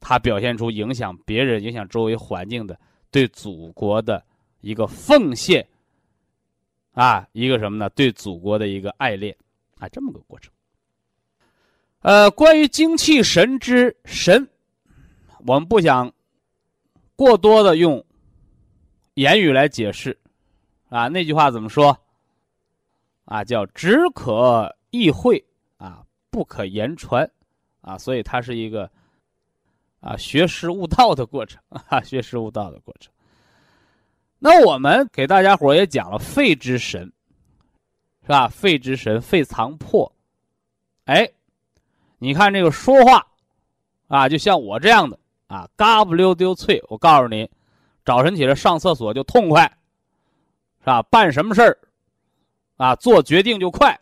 [0.00, 4.24] 他表现出影响别人、影响周围环境的对祖国的
[4.62, 5.68] 一个奉献，
[6.92, 7.90] 啊，一个什么呢？
[7.90, 9.36] 对祖国的一个爱恋，
[9.78, 10.50] 啊，这么个过程。
[12.00, 14.48] 呃，关于精气神之神，
[15.46, 16.10] 我们不想
[17.14, 18.02] 过多的用
[19.16, 20.16] 言语来解释，
[20.88, 21.98] 啊，那句话怎么说？
[23.26, 25.44] 啊，叫只可意会。
[25.78, 27.30] 啊不可言传，
[27.80, 28.90] 啊，所以它是一个
[30.00, 33.10] 啊学识悟道的过程 啊，学识悟道的过程。
[34.38, 37.10] 那我们给大家伙也讲了肺之神，
[38.22, 38.48] 是吧？
[38.48, 40.10] 肺之神，肺藏魄。
[41.06, 41.26] 哎，
[42.18, 43.26] 你看这个说话
[44.08, 46.82] 啊，就像我这样的啊，嘎不溜丢脆。
[46.88, 47.50] 我告诉你，
[48.06, 49.64] 早晨起来上厕所就痛快，
[50.78, 51.02] 是吧？
[51.02, 51.76] 办什么事儿
[52.76, 54.00] 啊，做决定就快。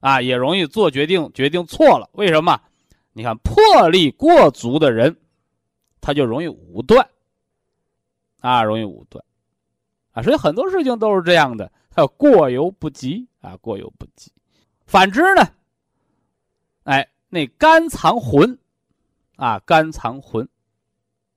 [0.00, 2.10] 啊，也容易做决定，决定错了。
[2.14, 2.60] 为什么？
[3.12, 5.16] 你看魄力过足的人，
[6.00, 7.08] 他就容易武断。
[8.40, 9.24] 啊，容易武断。
[10.10, 14.32] 啊，所以很多事情都是这样的，他过犹不及啊，过犹不及。
[14.84, 15.48] 反之呢，
[16.82, 18.58] 哎，那肝藏魂，
[19.36, 20.42] 啊，肝藏魂，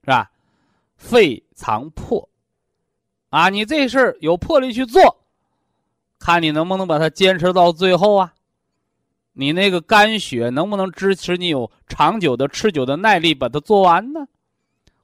[0.01, 0.31] 是吧？
[0.97, 2.29] 肺藏魄，
[3.29, 5.25] 啊，你这事儿有魄力去做，
[6.19, 8.33] 看你能不能把它坚持到最后啊。
[9.37, 14.27] 你那个肝血能不能支持你有长久的、持久的耐力把它做完呢？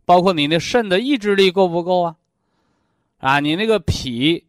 [0.05, 2.15] 包括你那肾的意志力够不够啊？
[3.17, 4.45] 啊，你那个脾，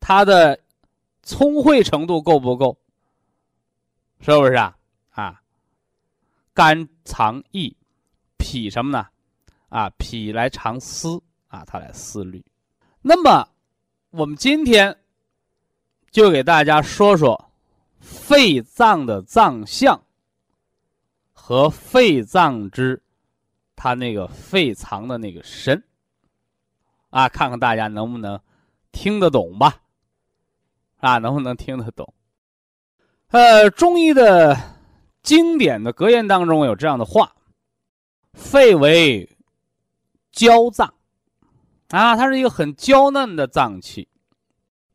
[0.00, 0.58] 它的
[1.22, 2.78] 聪慧程度够不够？
[4.20, 4.76] 是不是啊？
[5.10, 5.40] 啊，
[6.52, 7.76] 肝藏意，
[8.38, 9.06] 脾什么呢？
[9.70, 12.44] 啊，脾来藏思啊，它来思虑。
[13.00, 13.48] 那么，
[14.10, 14.94] 我们今天
[16.10, 17.46] 就给大家说说。
[18.02, 20.00] 肺脏的脏象
[21.34, 23.02] 和肺脏之
[23.76, 25.84] 它那个肺藏的那个神
[27.10, 28.40] 啊，看看大家能不能
[28.90, 29.82] 听得懂吧？
[31.00, 32.14] 啊，能不能听得懂？
[33.28, 34.56] 呃，中医的
[35.22, 37.30] 经典的格言当中有这样的话
[38.32, 39.28] ：“肺为
[40.32, 40.92] 娇脏，
[41.88, 44.08] 啊，它是一个很娇嫩的脏器，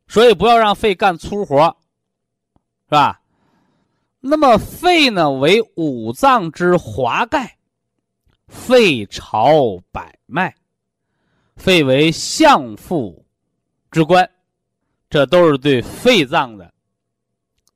[0.07, 1.77] 所以不要让肺干粗活，
[2.87, 3.21] 是吧？
[4.19, 7.57] 那么肺呢，为五脏之华盖，
[8.47, 10.55] 肺朝百脉，
[11.55, 13.25] 肺为相父
[13.91, 14.29] 之官。”
[15.07, 16.73] 这都是对肺脏的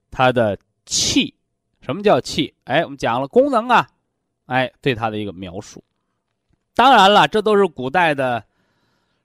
[0.09, 1.33] 它的气，
[1.79, 2.53] 什么叫气？
[2.65, 3.87] 哎，我们讲了功能啊，
[4.47, 5.81] 哎，对它的一个描述。
[6.73, 8.45] 当然了，这都是古代的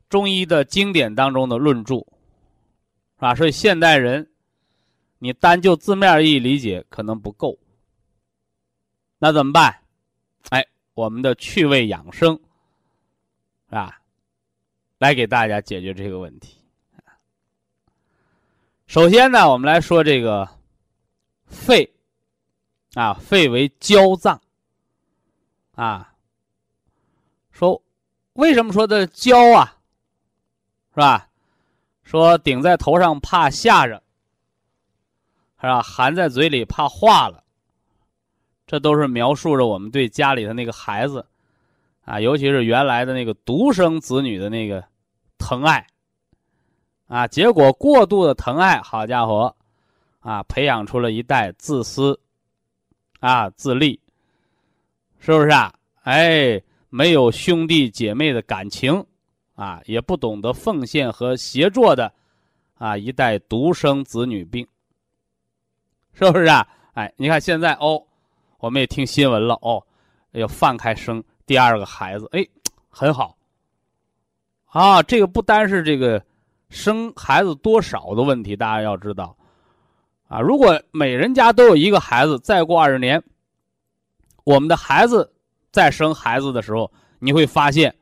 [0.09, 3.35] 中医的经典当中的论著，是吧？
[3.35, 4.28] 所以现代人，
[5.18, 7.59] 你单就字面意义理解可能不够。
[9.18, 9.80] 那怎么办？
[10.50, 12.38] 哎，我们的趣味养生，
[13.70, 13.98] 啊，
[14.98, 16.59] 来给大家解决这个问题。
[18.87, 20.46] 首先呢，我们来说这个
[21.46, 21.90] 肺，
[22.92, 24.40] 啊，肺为娇脏，
[25.74, 26.13] 啊，
[27.55, 27.81] 说
[28.33, 29.77] 为什么说的娇啊，
[30.93, 31.29] 是吧？
[32.03, 34.03] 说顶在头上怕吓着，
[35.61, 35.81] 是吧？
[35.81, 37.45] 含在嘴里怕化了，
[38.67, 41.25] 这都是描述着我们对家里的那个孩子，
[42.05, 44.85] 啊，尤其是原来的那个独生子女的那个
[45.38, 45.87] 疼爱。
[47.07, 49.55] 啊，结果过度的疼爱，好家伙，
[50.21, 52.19] 啊，培养出了一代自私，
[53.21, 54.01] 啊，自立，
[55.21, 55.73] 是不是啊？
[56.03, 56.61] 哎，
[56.96, 59.04] 没有兄弟姐妹的感情，
[59.57, 62.12] 啊，也不懂得奉献和协作的，
[62.78, 64.64] 啊，一代独生子女病，
[66.12, 66.64] 是不是啊？
[66.92, 68.00] 哎，你看现在哦，
[68.61, 69.85] 我们也听新闻了哦，
[70.30, 72.46] 要放开生第二个孩子，哎，
[72.88, 73.37] 很好，
[74.66, 76.24] 啊，这个不单是这个。
[76.70, 79.37] 生孩子多少的问题，大家要知道，
[80.28, 83.22] 啊，如果每人家都有一个孩子，再过二十年，
[84.44, 85.34] 我们的孩子
[85.75, 87.93] 再生孩子的时候，你会发现，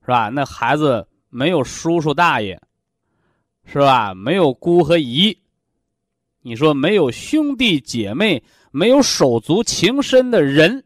[0.00, 0.30] 是吧？
[0.30, 2.58] 那孩子没有叔叔大爷，
[3.66, 4.14] 是吧？
[4.14, 5.36] 没有姑和姨，
[6.40, 10.82] 你说没有兄弟姐妹，没有手足情深的人，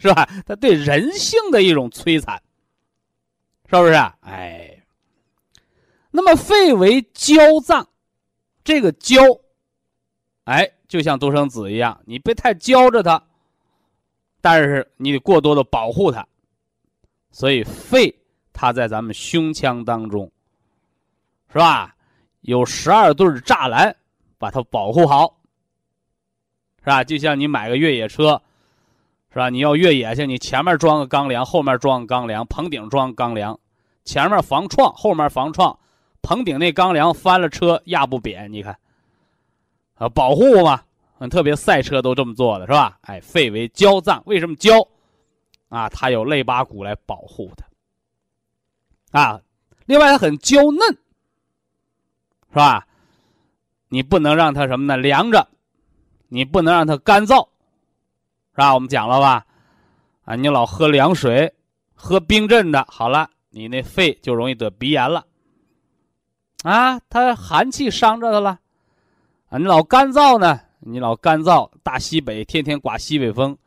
[0.00, 0.28] 是吧？
[0.44, 2.42] 他对人性的一种摧残，
[3.70, 3.92] 是不是？
[3.92, 4.82] 啊哎。
[6.10, 7.88] 那么肺为娇脏，
[8.64, 9.22] 这个娇，
[10.46, 13.22] 哎，就像独生子一样，你别太娇着他，
[14.48, 16.24] 但是你得过多的保护它。
[17.32, 18.14] 所以肺
[18.52, 20.30] 它在咱们胸腔当中，
[21.52, 21.96] 是吧？
[22.42, 23.92] 有十二对栅栏
[24.38, 25.36] 把它保护好，
[26.78, 27.02] 是吧？
[27.02, 28.40] 就像你买个越野车，
[29.32, 29.50] 是吧？
[29.50, 33.58] 你要越野去，你前面装个钢梁，后面装个钢梁，棚顶装钢梁，
[34.04, 35.76] 前面防撞，后面防撞。
[36.22, 38.78] 棚顶那钢梁翻了车压不扁，你看，
[39.96, 40.84] 啊，保护嘛，
[41.30, 42.98] 特别赛车都这么做的是吧？
[43.02, 44.86] 哎，肺为娇脏，为什么娇？
[45.68, 49.18] 啊，它有肋巴骨来保护它。
[49.18, 49.40] 啊，
[49.86, 50.80] 另外它很娇嫩，
[52.50, 52.86] 是吧？
[53.88, 54.96] 你不能让它什么呢？
[54.96, 55.48] 凉着，
[56.28, 57.46] 你不能让它干燥，
[58.52, 58.74] 是吧？
[58.74, 59.46] 我们讲了吧？
[60.24, 61.54] 啊，你老喝凉水，
[61.94, 65.24] 喝冰镇的，好了，你那肺就容易得鼻炎了。
[66.62, 68.58] 啊，它寒气伤着它了，
[69.48, 70.60] 啊，你老干燥呢？
[70.88, 73.58] 你老干燥，大西北天天刮西北风，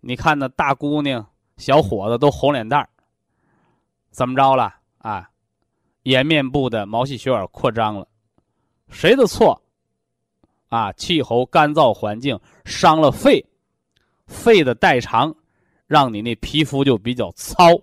[0.00, 1.24] 你看那大姑娘、
[1.58, 2.88] 小伙子都红脸蛋儿，
[4.10, 4.74] 怎么着了？
[4.98, 5.30] 啊，
[6.02, 8.08] 颜面部的毛细血管扩张了，
[8.88, 9.62] 谁的错？
[10.70, 13.46] 啊，气候干燥环境伤了肺，
[14.26, 15.32] 肺的代偿，
[15.86, 17.80] 让你那皮肤就比较糙，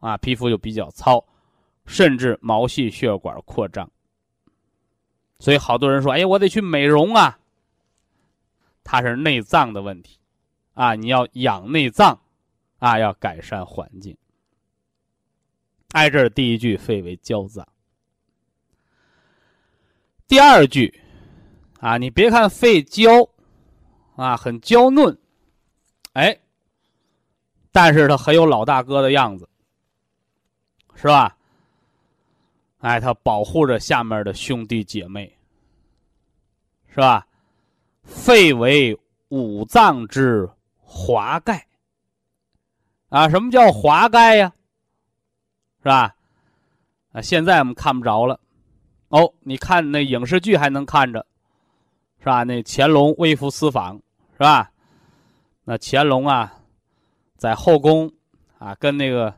[0.00, 1.24] 啊，皮肤就比较糙。
[1.84, 3.88] 甚至毛细血管扩张，
[5.40, 7.38] 所以好多人说：“哎，我得去美容啊。”
[8.84, 10.18] 它是内脏的问题，
[10.74, 12.20] 啊，你要养内脏，
[12.78, 14.16] 啊，要改善环境。
[15.92, 17.66] 挨这儿第一句，肺为娇脏。
[20.26, 21.00] 第二句，
[21.80, 23.28] 啊，你别看肺娇，
[24.16, 25.18] 啊，很娇嫩，
[26.14, 26.38] 哎，
[27.70, 29.48] 但是它很有老大哥的样子，
[30.94, 31.36] 是吧？
[32.78, 35.38] 哎，他保护着下面的兄弟姐妹，
[36.88, 37.24] 是吧？
[38.02, 38.98] 肺为
[39.28, 41.66] 五脏之华盖。
[43.08, 44.52] 啊，什么叫华盖呀？
[45.78, 46.14] 是吧？
[47.12, 48.40] 啊，现在我们看不着了。
[49.08, 51.26] 哦，你看那影视剧还能看着，
[52.18, 52.42] 是吧？
[52.44, 53.96] 那乾隆微服私访，
[54.32, 54.72] 是吧？
[55.64, 56.60] 那乾隆啊，
[57.36, 58.10] 在后宫
[58.58, 59.34] 啊，跟那个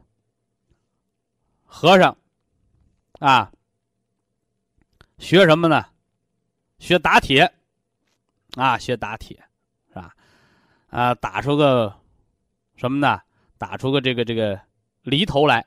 [1.64, 2.16] 和尚。
[3.20, 3.50] 啊，
[5.18, 5.86] 学什么呢？
[6.78, 7.50] 学打铁，
[8.56, 9.42] 啊，学打铁，
[9.88, 10.14] 是吧？
[10.90, 11.92] 啊，打出个
[12.76, 13.20] 什么呢？
[13.58, 14.60] 打出个这个这个
[15.02, 15.64] 犁头来，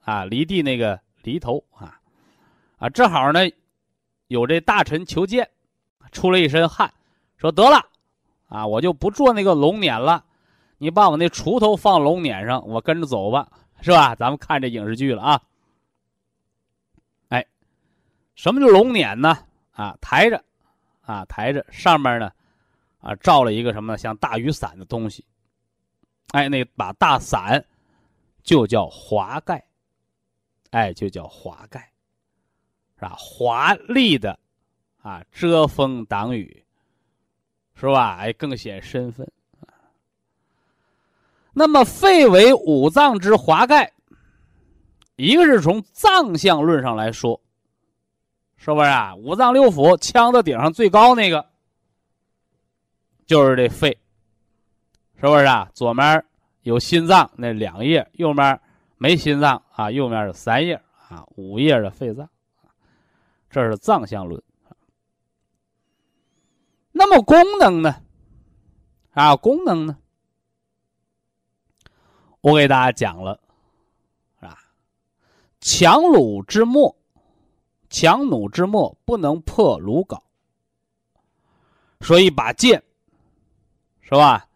[0.00, 2.00] 啊，犁地那个犁头啊，
[2.78, 3.40] 啊，正好呢，
[4.28, 5.48] 有这大臣求见，
[6.12, 6.92] 出了一身汗，
[7.36, 7.84] 说得了，
[8.48, 10.24] 啊，我就不做那个龙辇了，
[10.78, 13.48] 你把我那锄头放龙辇上，我跟着走吧，
[13.80, 14.14] 是吧？
[14.14, 15.42] 咱们看这影视剧了啊。
[17.28, 17.46] 哎，
[18.34, 19.38] 什么叫龙辇呢？
[19.72, 20.44] 啊，抬着，
[21.10, 22.30] 啊，抬着，上面呢，
[23.00, 25.24] 啊，罩了一个什么呢像大雨伞的东西。
[26.28, 27.64] 哎，那把大伞
[28.44, 29.64] 就叫华盖，
[30.70, 31.80] 哎，就叫华盖，
[32.94, 33.16] 是吧？
[33.18, 34.38] 华丽的，
[35.02, 36.64] 啊，遮风挡雨，
[37.74, 38.18] 是吧？
[38.20, 39.28] 哎，更显身份。
[41.52, 43.92] 那么，肺为五脏之华盖，
[45.16, 47.40] 一个是从脏象论上来说，
[48.62, 49.14] 是不是啊？
[49.14, 51.46] 五脏六腑，腔子顶上最高那个，
[53.24, 53.98] 就是这肺。
[55.18, 55.70] 是不是啊？
[55.72, 56.22] 左面
[56.60, 58.60] 有心脏那两叶，右面
[58.98, 60.74] 没心脏啊，右面是三叶
[61.08, 62.28] 啊，五叶的肺脏，
[63.48, 64.42] 这是脏象论。
[66.92, 67.96] 那么功能呢？
[69.12, 69.96] 啊，功能呢？
[72.42, 73.40] 我给大家讲了，
[74.40, 74.58] 啊，
[75.60, 76.94] 强弩之末，
[77.90, 80.18] 强弩之末不能破鲁缟，
[82.00, 82.82] 说一把剑，
[84.00, 84.46] 是吧？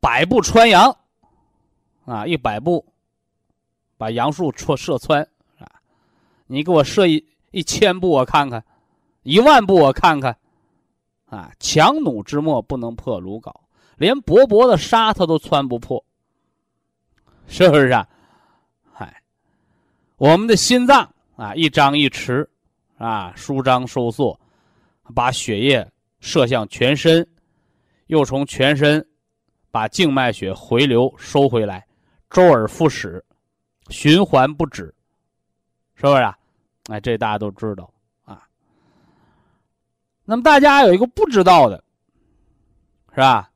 [0.00, 0.96] 百步穿杨，
[2.04, 2.86] 啊，一百步
[3.96, 5.20] 把杨树戳射穿，
[5.58, 5.68] 啊，
[6.46, 8.64] 你给我射一一千步我看看，
[9.24, 10.38] 一万步我看看，
[11.26, 13.52] 啊，强弩之末不能破鲁缟，
[13.96, 16.02] 连薄薄的纱它都穿不破，
[17.48, 18.08] 是不是啊？
[18.92, 19.20] 嗨，
[20.16, 22.46] 我们的心脏啊，一张一弛，
[22.98, 24.38] 啊，舒张收缩，
[25.14, 25.90] 把血液
[26.20, 27.26] 射向全身，
[28.08, 29.04] 又从全身。
[29.70, 31.86] 把静脉血回流收回来，
[32.30, 33.22] 周而复始，
[33.90, 34.92] 循环不止，
[35.94, 36.36] 是不是啊？
[36.88, 37.88] 哎，这大家都知道
[38.24, 38.48] 啊。
[40.24, 41.84] 那么大家有一个不知道的，
[43.10, 43.50] 是吧？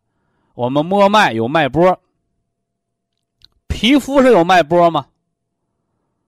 [0.53, 1.99] 我们摸脉有脉搏，
[3.67, 5.07] 皮肤上有脉搏吗？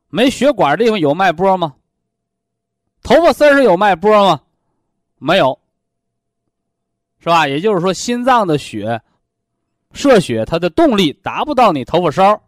[0.08, 1.76] 没血管的地方有脉搏吗？
[3.04, 4.40] 头发丝上有脉搏吗？
[5.18, 5.56] 没有，
[7.20, 7.46] 是吧？
[7.46, 9.00] 也就是说，心脏的血。
[9.92, 12.42] 射血，它的动力达不到你头发梢，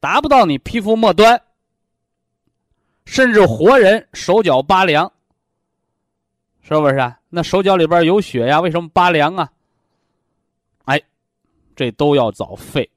[0.00, 1.38] 达不到你皮肤末端，
[3.04, 5.12] 甚至活人手脚拔凉，
[6.62, 7.20] 是不是啊？
[7.28, 9.52] 那手脚里边有血呀，为什么拔凉啊？
[10.84, 10.98] 哎，
[11.76, 12.88] 这都要找肺。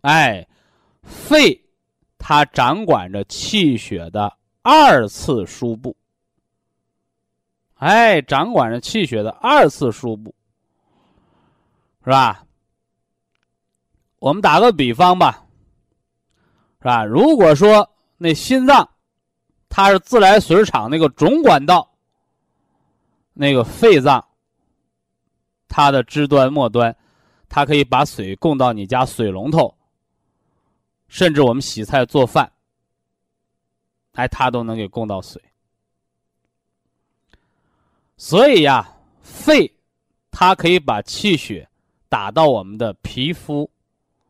[0.00, 0.48] 哎，
[1.02, 1.62] 肺
[2.16, 4.32] 它掌管着气血的
[4.62, 5.96] 二次输布。
[7.74, 10.34] 哎，掌管着气血的二次输布。
[12.02, 12.44] 是吧？
[14.18, 15.46] 我们打个比方吧，
[16.78, 17.04] 是吧？
[17.04, 18.88] 如果说那心脏，
[19.68, 21.90] 它是自来水厂那个总管道，
[23.32, 24.22] 那个肺脏，
[25.68, 26.94] 它的支端末端，
[27.48, 29.74] 它可以把水供到你家水龙头，
[31.08, 32.50] 甚至我们洗菜做饭，
[34.12, 35.42] 哎，它都能给供到水。
[38.16, 39.72] 所以呀，肺
[40.30, 41.66] 它可以把气血。
[42.08, 43.70] 打到我们的皮肤、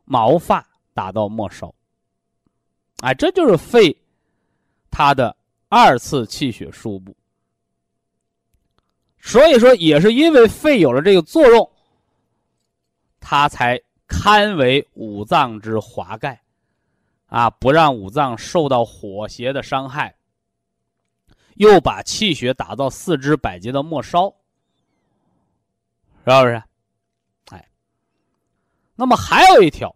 [0.05, 1.75] 毛发，打到末梢，
[2.99, 3.97] 哎，这就是肺
[4.91, 5.35] 它的
[5.71, 7.17] 二次气血输布。
[9.19, 11.71] 所以说，也是因为肺有了这个作用，
[13.19, 16.39] 它才堪为五脏之华盖，
[17.31, 20.15] 啊，不让五脏受到火邪的伤害，
[21.55, 24.29] 又把气血打到四肢百节的末梢，
[26.25, 26.63] 是不是？
[27.51, 27.69] 哎
[28.97, 29.95] 那么还有一条，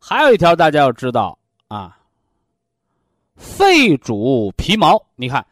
[0.00, 1.38] 还有一条，大家要知道
[1.68, 1.94] 啊。
[3.36, 5.46] 肺主皮毛，你看，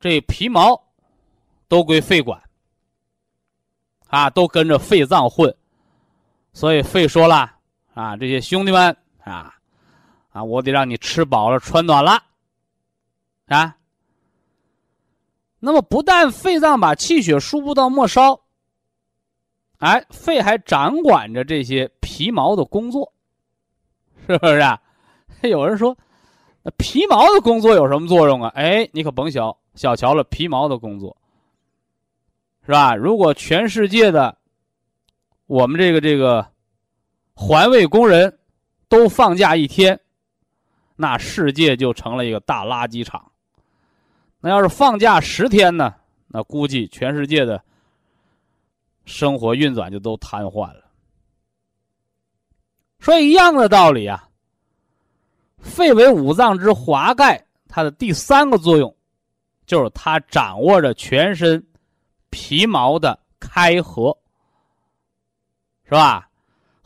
[0.00, 0.80] 这皮毛
[1.66, 2.42] 都归肺管，
[4.06, 5.54] 啊，都跟着肺脏混，
[6.54, 7.57] 所以肺说了
[7.98, 9.52] 啊，这些兄弟们啊，
[10.30, 12.22] 啊，我得让你吃饱了穿暖了，
[13.46, 13.76] 啊。
[15.58, 18.40] 那么不但肺脏把气血输布到末梢。
[19.78, 23.12] 哎，肺还掌管着这些皮毛的工作，
[24.28, 24.80] 是不是啊？
[25.42, 25.96] 有人说，
[26.62, 28.52] 那皮毛的工作有什么作用啊？
[28.54, 31.16] 哎，你可甭小小瞧了皮毛的工作，
[32.64, 32.94] 是吧？
[32.94, 34.38] 如果全世界的
[35.46, 36.46] 我们这个这个
[37.40, 38.36] 环卫工人
[38.88, 39.98] 都放假一天，
[40.96, 43.30] 那世界就成了一个大垃圾场，
[44.40, 45.94] 那要是放假十天呢？
[46.26, 47.62] 那估计全世界的
[49.04, 50.90] 生活运转就都瘫痪了。
[52.98, 54.28] 说一样的道理啊，
[55.58, 58.94] 肺为五脏之华盖，它的第三个作用，
[59.64, 61.64] 就是它掌握着全身
[62.30, 64.18] 皮毛的开合，
[65.84, 66.27] 是吧？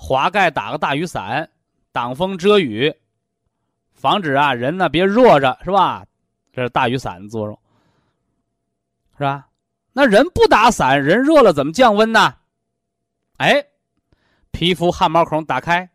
[0.04, 1.48] 滑盖打个大雨伞，
[1.92, 2.92] 挡风遮雨，
[3.92, 6.04] 防止啊人呢别热着，是吧？
[6.52, 7.56] 这是大雨伞的作用，
[9.16, 9.46] 是吧？
[9.92, 12.34] 那人不打伞，人热了怎么降温呢？
[13.36, 13.64] 哎，
[14.50, 15.88] 皮肤汗毛孔打开。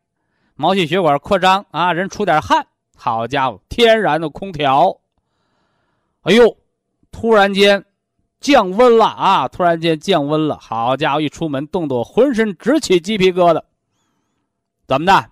[0.56, 4.98] 毛细血管扩张啊，人出点汗，好家伙，天然的空调。
[6.22, 6.58] 哎呦，
[7.12, 7.84] 突然间
[8.40, 9.50] 降温了啊！
[9.50, 13.62] 突然间降温了，好家伙，一出门冻得我浑身直起鸡皮疙瘩。
[14.88, 15.30] 怎么的？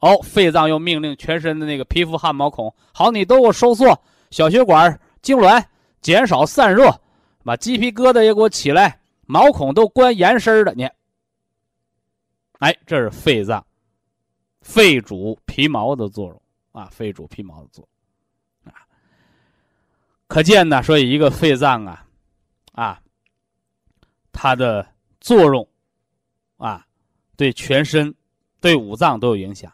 [0.00, 3.98] 哦，肺脏又命令全身的那个皮肤汗毛孔，好，你都给我收缩，
[4.30, 5.64] 小血管痉挛，
[6.00, 6.90] 减少散热，
[7.42, 10.88] 把鸡皮疙瘩也给我起来，毛孔都关严实的，你。
[12.58, 13.64] 哎，这是肺脏。
[14.60, 16.42] 肺主皮毛的作用
[16.72, 17.86] 啊，肺主皮毛的作
[18.64, 18.80] 用啊，
[20.26, 22.06] 可见呢，所以一个肺脏啊，
[22.72, 23.00] 啊，
[24.32, 24.86] 它的
[25.20, 25.68] 作用
[26.56, 26.86] 啊，
[27.36, 28.14] 对全身、
[28.64, 29.70] 对五脏都有影响。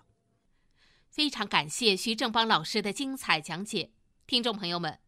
[1.09, 3.93] 非常感谢徐正邦老师的精彩讲解，
[4.27, 4.99] 听众朋友们。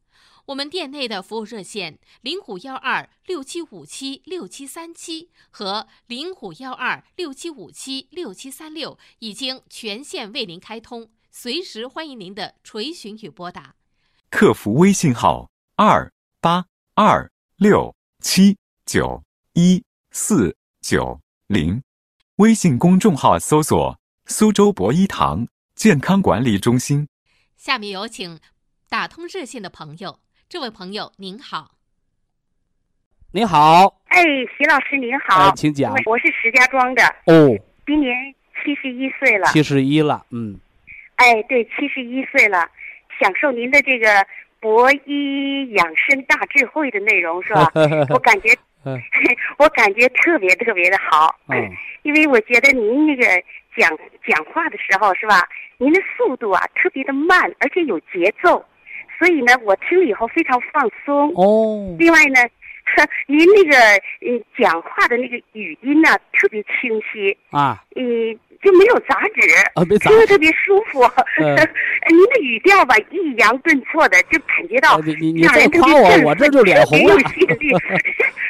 [0.46, 13.74] 我们店内的服务热线零五幺二六七五七六七三七和零五幺二六七五七六七三六已经全线为您开通，随时欢迎您的垂询与拨打。
[14.30, 16.08] 客服微信号二
[16.40, 16.64] 八
[16.94, 18.56] 二六七
[18.86, 19.20] 九
[19.54, 21.18] 一四九
[21.48, 21.82] 零，
[22.36, 27.06] 微信公众号搜索“苏州博一堂健康管理中心”。
[27.58, 28.40] 下面有请
[28.88, 30.18] 打通热线的朋友。
[30.48, 31.72] 这位朋友您好，
[33.32, 34.22] 您好，哎，
[34.56, 37.54] 徐老师您好，请讲，我是石家庄的哦，
[37.84, 38.14] 今年
[38.64, 40.58] 七十一岁了，七十一了，嗯，
[41.16, 42.66] 哎，对，七十一岁了，
[43.20, 44.26] 享受您的这个
[44.58, 47.70] 博医养生大智慧的内容是吧？
[48.08, 48.48] 我感觉，
[49.58, 51.70] 我感觉特别特别的好，嗯，
[52.02, 53.24] 因为我觉得您那个
[53.76, 53.90] 讲
[54.26, 58.64] 讲话的时候是吧，您的速度啊特别的慢，而且有节奏。
[59.18, 61.32] 所以呢，我听了以后非常放松。
[61.34, 61.94] 哦。
[61.98, 62.40] 另外呢，
[63.26, 63.76] 您那个
[64.20, 67.36] 嗯讲话的那个语音呢特别清晰。
[67.51, 67.82] 啊。
[67.95, 69.40] 嗯，就没有杂质。
[69.74, 70.11] 啊，没杂。
[70.11, 71.03] 听着特别舒服。
[71.43, 71.57] 呃。
[72.09, 77.14] 您的语调吧，抑扬顿挫的，就感觉到你你你再夸我，我这就脸红了。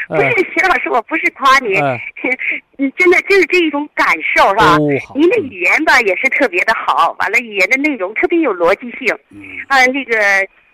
[0.09, 1.73] 不是徐老师，我不是夸您，
[2.79, 4.79] 你真的就是这一种感受是吧？
[5.15, 9.15] 您的语言吧也是特别的好，完了语言的内容特别有逻辑性。
[9.31, 9.43] 嗯。
[9.69, 10.17] 啊，那个。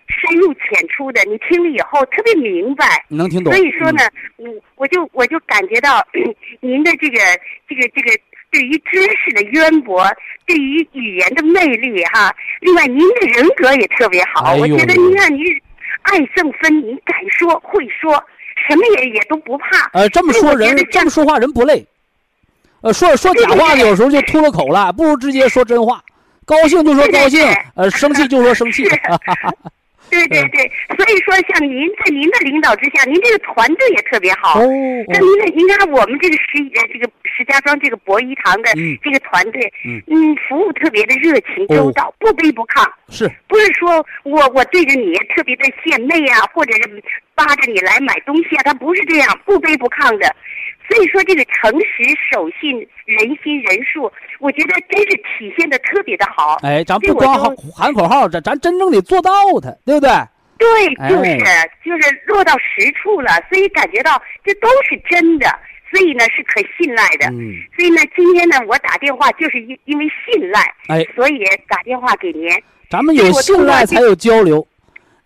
[0.09, 3.53] 深入浅出的，你听了以后特别明白，能听懂。
[3.53, 4.01] 所以说呢，
[4.37, 6.05] 我我就我就感觉到
[6.59, 7.19] 您的这个
[7.67, 8.11] 这个这个
[8.51, 10.03] 对于知识的渊博，
[10.45, 12.35] 对于语言的魅力哈。
[12.61, 15.43] 另外，您的人格也特别好，我觉得您看您
[16.01, 18.11] 爱憎分明，敢说会说，
[18.67, 19.89] 什么也也都不怕。
[19.93, 21.85] 呃，这么说人这么说话人不累，
[22.81, 26.03] 呃，说说假话有时候就秃了口了，不如直接说真话。
[26.45, 27.45] 高兴就说高兴，
[27.75, 28.83] 呃，生气就说生气。
[30.09, 34.59] 对对对，所以说像您在您的领导之下，您这个团队也特别好。
[34.59, 34.67] 哦。
[35.07, 38.69] 那您的，您看我们这个石呃这个石家庄这个博一堂的
[39.03, 42.85] 这个团队，嗯嗯，服务特别的热情周到，不卑不亢。
[43.09, 43.29] 是。
[43.47, 47.03] 不是说我我对着你特别的献媚啊，或者是
[47.35, 50.35] 扒着你来买东西啊，他不是这样，不卑不亢的。
[50.89, 52.75] 所以说，这个诚实、守信、
[53.05, 56.57] 人心、人数，我觉得真是体现的特别的好。
[56.63, 59.31] 哎，咱不光喊口号，咱咱真正得做到
[59.61, 60.09] 它，对不对？
[60.57, 61.29] 对，就是
[61.85, 65.47] 就是落到实处了，所以感觉到这都是真的，
[65.91, 67.27] 所以呢是可信赖的。
[67.27, 67.53] 嗯。
[67.75, 72.49] 所以呢，今天呢，我打电话就是因因为信赖，哎，所以打电话给您。
[72.89, 74.67] 咱们有信赖才有交流。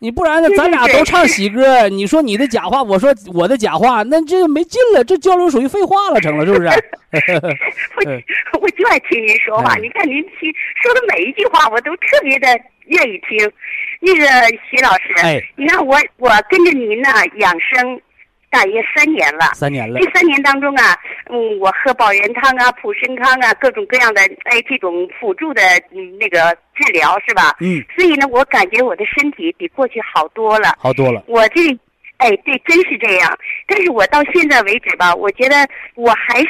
[0.03, 0.49] 你不然呢？
[0.57, 6.67] 咱俩都唱喜歌，你说你的假话，我说我的假话，那这没劲了，这交流属于废话了，成了是不是？
[8.51, 12.47] 我我就爱听您说话，你看您听说的每一句话，我都特别的
[12.87, 13.49] 愿意听。
[14.01, 14.25] 那个
[14.69, 18.01] 徐老师，哎，你看我我跟着您呢养生。
[18.53, 19.99] 大约三年了，三年了。
[19.99, 20.95] 这三年当中啊，
[21.31, 27.55] 嗯，我喝保元汤啊、普参康啊，各种各样的哎，这种辅助的嗯那个治疗是吧？
[27.61, 27.83] 嗯。
[27.95, 30.75] 所以呢，我感觉我的身体比过去好多了。
[30.77, 31.23] 好多了。
[31.25, 31.61] 我这，
[32.17, 33.39] 哎，对，真是这样。
[33.65, 36.47] 但是我到现在为止吧，我觉得我还是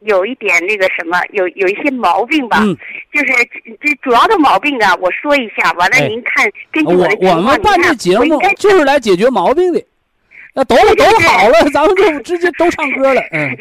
[0.00, 2.76] 有一点那个什么，有有一些毛病吧，嗯
[3.10, 9.82] 就是这这主要的毛病啊，我说一下，完了哎您看根据我的情况，我们办这节目就是来解决毛病的。
[10.54, 13.20] 那都都好了，咱们就直接都唱歌了。
[13.32, 13.56] 嗯，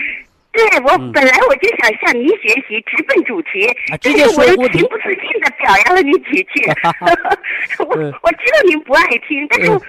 [0.51, 6.69] 对我嗯本来我就想向您学习，直奔主题，啊直接但是我又情不自禁的表扬了你几句。
[7.79, 9.81] 我嗯我知道您不爱听，但是我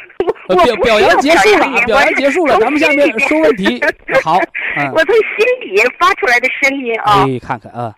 [0.48, 3.82] 我呃表扬结束了您，表扬结束了，咱们下面说问题。
[4.24, 4.38] 好，
[4.78, 7.92] 嗯，我从心底发出来的声音啊，哎，看看啊，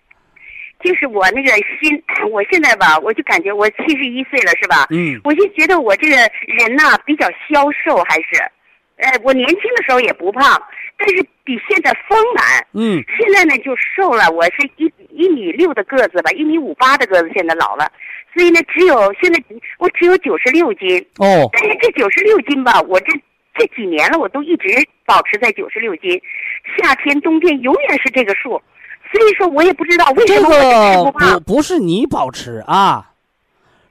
[0.83, 1.49] 就是我那个
[1.79, 4.85] 心， 我现在吧，我就感觉我七十一岁了，是吧？
[4.91, 8.43] 嗯我就觉得我这个人呐、比较消瘦，还是，
[8.97, 10.61] 呃，我年轻的时候也不胖，
[10.97, 12.65] 但是比现在丰满。
[12.73, 17.91] 嗯，现在呢就瘦了，我是一一米六的个子吧，一米五八的个子，现在老了，
[18.33, 19.39] 所以呢，只有现在
[19.77, 23.13] 我只有九十六斤，哦，但是这九十六斤吧，我这
[23.53, 24.67] 这几年了，我都一直
[25.05, 26.19] 保持在九十六斤，
[26.77, 28.59] 夏天冬天永远是这个数，
[29.11, 33.11] 所以说我也不知道为什么我就吃个不不胖不是你保持啊，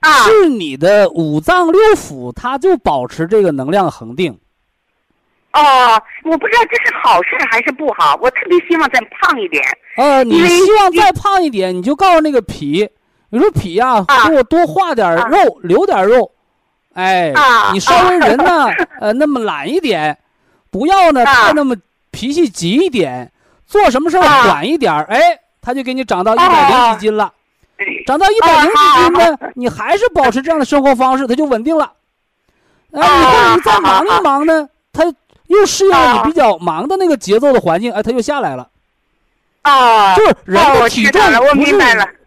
[0.00, 0.11] 啊。
[0.24, 4.36] 是你的五脏六腑，它就保持这个能量恒定。
[5.57, 9.62] 哦，我不知道这是好事还是不好，我特别希望再胖一点。
[9.96, 12.88] 呃，你希望再胖一点，你就告诉那个脾，
[13.30, 16.30] 你说脾呀、啊给我多画点肉，留点肉。
[16.92, 18.66] 哎，啊你稍微人呢，
[19.00, 20.18] 呃，那么懒一点，
[20.70, 21.74] 不要呢啊太那么
[22.11, 23.32] 脾气急一点，
[23.66, 25.18] 做什么事儿啊缓一点儿，哎，
[25.62, 27.32] 他就给你长到一百零几斤了。
[28.07, 31.92] 长到一百零几斤呢，你还是保持这样的生活方式，它就稳定了。
[32.92, 35.04] 哎，以后你再忙一忙呢，它
[35.49, 38.68] 又适应了你比较忙的那个节奏的环境，哎，它又下来了。
[39.64, 41.20] 哦，就是人的体重
[41.55, 41.76] 不是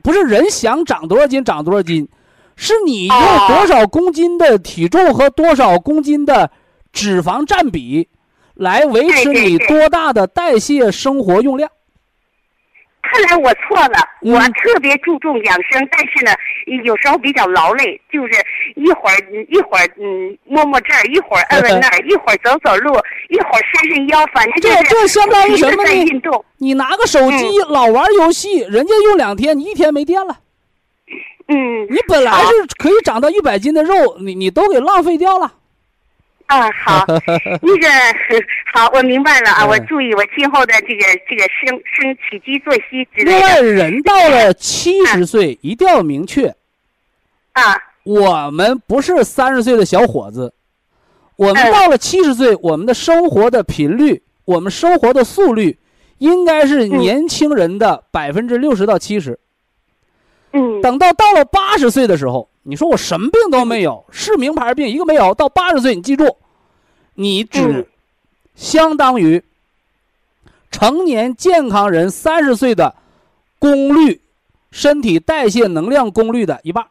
[0.03, 2.07] 不是人想长多少斤长多少斤，
[2.55, 6.51] 是你用哦多少公斤的体重和多少公斤的
[6.91, 8.07] 脂肪占比，
[8.55, 11.69] 来维持你多大的代谢生活用量。
[13.11, 14.33] 看来我错了，嗯。
[14.33, 16.31] 我特别注重养生，但是呢，
[16.83, 18.33] 有时候比较劳累，就是
[18.75, 19.15] 一会儿
[19.49, 22.93] 一会儿嗯摸摸这儿，一会儿摁摁那儿，一会儿走走路，
[23.29, 30.37] 一会儿伸伸腰，反正就这是这相当于什么运动，你拿个手机老玩游戏，人家用两天，你一天没电了。
[31.47, 31.87] 嗯。
[31.89, 35.53] 你本来是可以长到一百斤的肉，你你都给浪费掉了。
[36.49, 37.05] 啊好，
[37.61, 37.87] 那个
[38.73, 39.69] 好，我明白了啊，嗯。
[39.69, 46.47] 我注意我今后的这个这个生生起居作息之另类外，的人到了七十岁，一定要明确，
[47.53, 47.77] 啊。
[48.03, 50.51] 我们不是三十岁的小伙子，
[51.35, 51.71] 我们嗯。
[51.71, 55.77] 到了七十岁，我们的生活的频率，我们生活的速率，
[56.17, 56.97] 应该是嗯。
[56.97, 59.37] 年轻人的百分之六十到七十。
[60.53, 60.81] 嗯。
[60.81, 65.33] 等到到了八十岁的时候，你说我什么病都没有，是名牌病一个没有。
[65.33, 66.37] 到八十岁，你记住，
[67.15, 67.85] 你只嗯
[68.55, 69.43] 相当于
[70.69, 72.95] 成年健康人三十岁的
[73.57, 74.21] 功率，
[74.71, 76.85] 身体代谢能量功率的一半。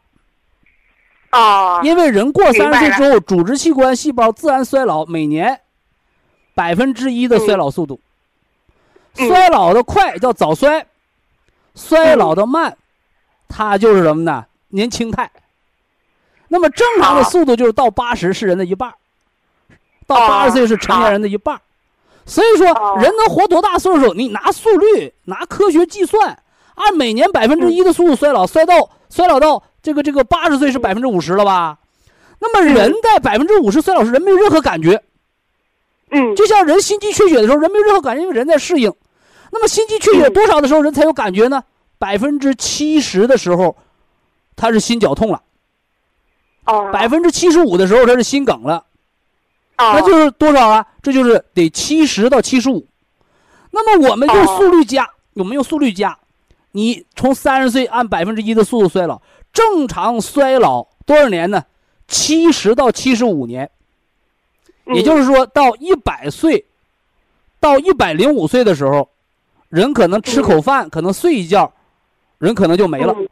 [1.30, 5.60] 哦因为人过三十岁之后，组织器官细胞自然衰老，每年
[6.54, 8.00] 百分之一的衰老速度。
[9.16, 10.86] 嗯衰老的快叫早衰，
[11.74, 12.76] 衰老的慢，
[13.48, 14.46] 它就是什么呢？
[14.68, 15.30] 年轻态。
[16.48, 18.94] 那么正常的速度就是到八十是人的一半儿，
[20.06, 21.60] 到哦八十岁是成年人的一半儿。
[22.26, 26.38] 所以说哦，人能活多大岁数，你拿速率，拿科学计算，
[26.74, 31.78] 按每年百分之一的速度衰老，衰到衰老到这个这个八十岁是百分之五十了吧？
[32.38, 35.02] 那么人在百分之五十衰老时，人没有任何感觉，
[36.10, 38.92] 嗯就像人心肌缺血的时候，人没有任何感觉，因为人在适应。
[39.50, 41.62] 那么心肌缺血嗯多少的时候人才有感觉呢？
[41.98, 43.74] 百分之七十的时候，
[44.54, 45.40] 他是心绞痛了；
[46.68, 48.84] 哦百分之七十五的时候他是心梗了。
[49.76, 50.86] 那哦就是多少啊？
[51.02, 52.86] 这就是得七十到七十五。
[53.70, 56.18] 那么我们用速率加，我们用速率加，
[56.72, 59.20] 你从三十岁按百分之一的速度衰老，
[59.52, 61.64] 正常衰老多少年呢？
[62.06, 63.70] 七十到七十五年，
[64.86, 66.64] 也就是说到一百岁，
[67.60, 69.10] 到一百零五岁的时候，
[69.68, 71.72] 人可能吃口饭，可能睡一觉，
[72.38, 73.14] 人可能就没了。
[73.16, 73.28] 嗯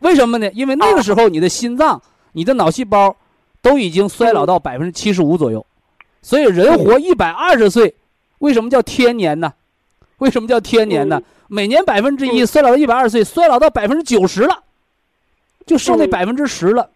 [0.00, 0.48] 为什么呢？
[0.52, 2.00] 因为那个时候你的心脏、
[2.32, 3.16] 你的脑细胞
[3.60, 5.64] 都已经衰老到百分之七十五左右，
[6.22, 7.94] 所以人活一百二十岁，
[8.38, 9.52] 为什么叫天年呢？
[10.18, 11.22] 为什么叫天年呢？
[11.46, 14.64] 每年百分之一衰老到一百二十岁，衰老到百分之九十了，
[15.64, 16.10] 就剩那嗯。
[16.10, 16.90] 百分之十了，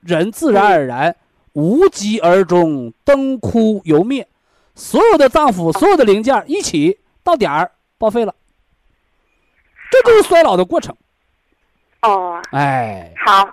[0.00, 1.16] 人自然而然
[1.52, 4.28] 无疾而终，灯枯油灭，
[4.74, 8.34] 所有的脏腑、所有的零件一起到点儿报废了，
[9.90, 10.94] 这就是衰老的过程。
[12.02, 12.40] 哦。
[12.50, 13.48] 哎，好，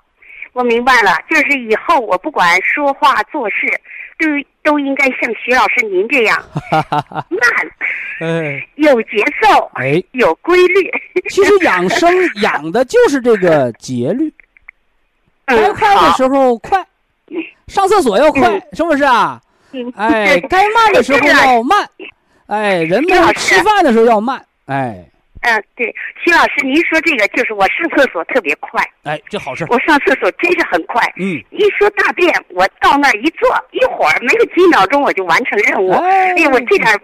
[0.58, 3.68] 我明白了，就是以后我不管说话做事，
[4.18, 6.43] 都都应该像徐老师您这样
[7.30, 7.39] 慢，
[8.22, 10.91] 哎有节奏，哎，有规律。
[11.30, 14.34] 其实养生 养的就是这个节律，
[15.45, 16.84] 该嗯，快的时候快，
[17.68, 19.39] 上厕所要快，是不是啊？
[19.74, 21.88] 嗯哎， 该慢的时候要慢，
[22.47, 25.05] 哎，人们吃饭的时候要慢，哎
[25.42, 31.02] 嗯，对，徐老师，您说这个就是我上厕所特别快，哎，这好事，我上厕所真是很快。
[31.18, 35.92] 嗯，一说大便，我到那儿一坐，一会儿没有几秒钟我就完成任务。
[35.92, 37.00] 哎我这点儿，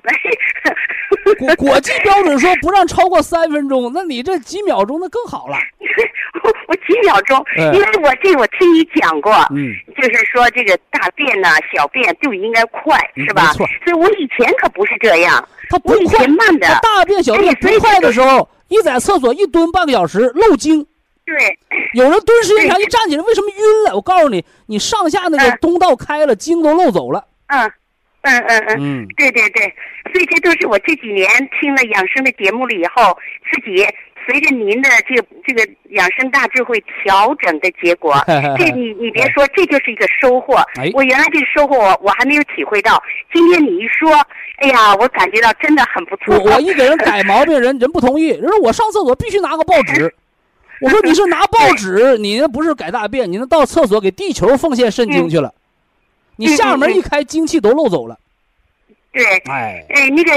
[1.38, 5.58] 国国际标准说不让超过三分钟，那你这几秒钟那更好了，
[6.44, 9.74] 我我几秒钟，嗯因为我这我听你讲过，嗯，
[10.08, 13.44] 就是说这个大便呐、小便就应该快，嗯是吧？
[13.44, 20.86] 没错所以我以前可不是这样，他不快前，慢的，大便小便不快的时候，一在厕所一蹲半个小时漏精。
[21.26, 21.58] 对，
[21.94, 23.96] 有人蹲时间长一站起来，为什么晕了？
[23.96, 27.26] 我告诉你，你上下那个嗯通道开了，精都漏走了。
[27.48, 27.62] 嗯，
[28.24, 28.76] 嗯嗯嗯。
[28.80, 29.74] 嗯，对对对，
[30.12, 31.30] 所以这都是我这几年
[31.62, 33.18] 听了养生的节目了以后，
[33.50, 33.88] 自己
[34.26, 38.16] 随着您的这个这个养生大智慧调整的结果。
[38.58, 40.56] 这你你别说，这就是一个收获。
[40.76, 43.02] 哎我原来这个收获我我还没有体会到，
[43.34, 44.12] 今天你一说，
[44.58, 46.38] 哎呀，我感觉到真的很不错。
[46.40, 50.14] 我我一给人改毛病，人人不同意， 人说我上厕所必须拿个报纸。
[50.82, 55.54] 我说你是拿报纸，你那不是改大便，你那到厕所给地球奉献肾精去了。
[56.36, 58.18] 你下门一开，精气都漏走了。
[59.12, 60.34] 对，哎，哎，那个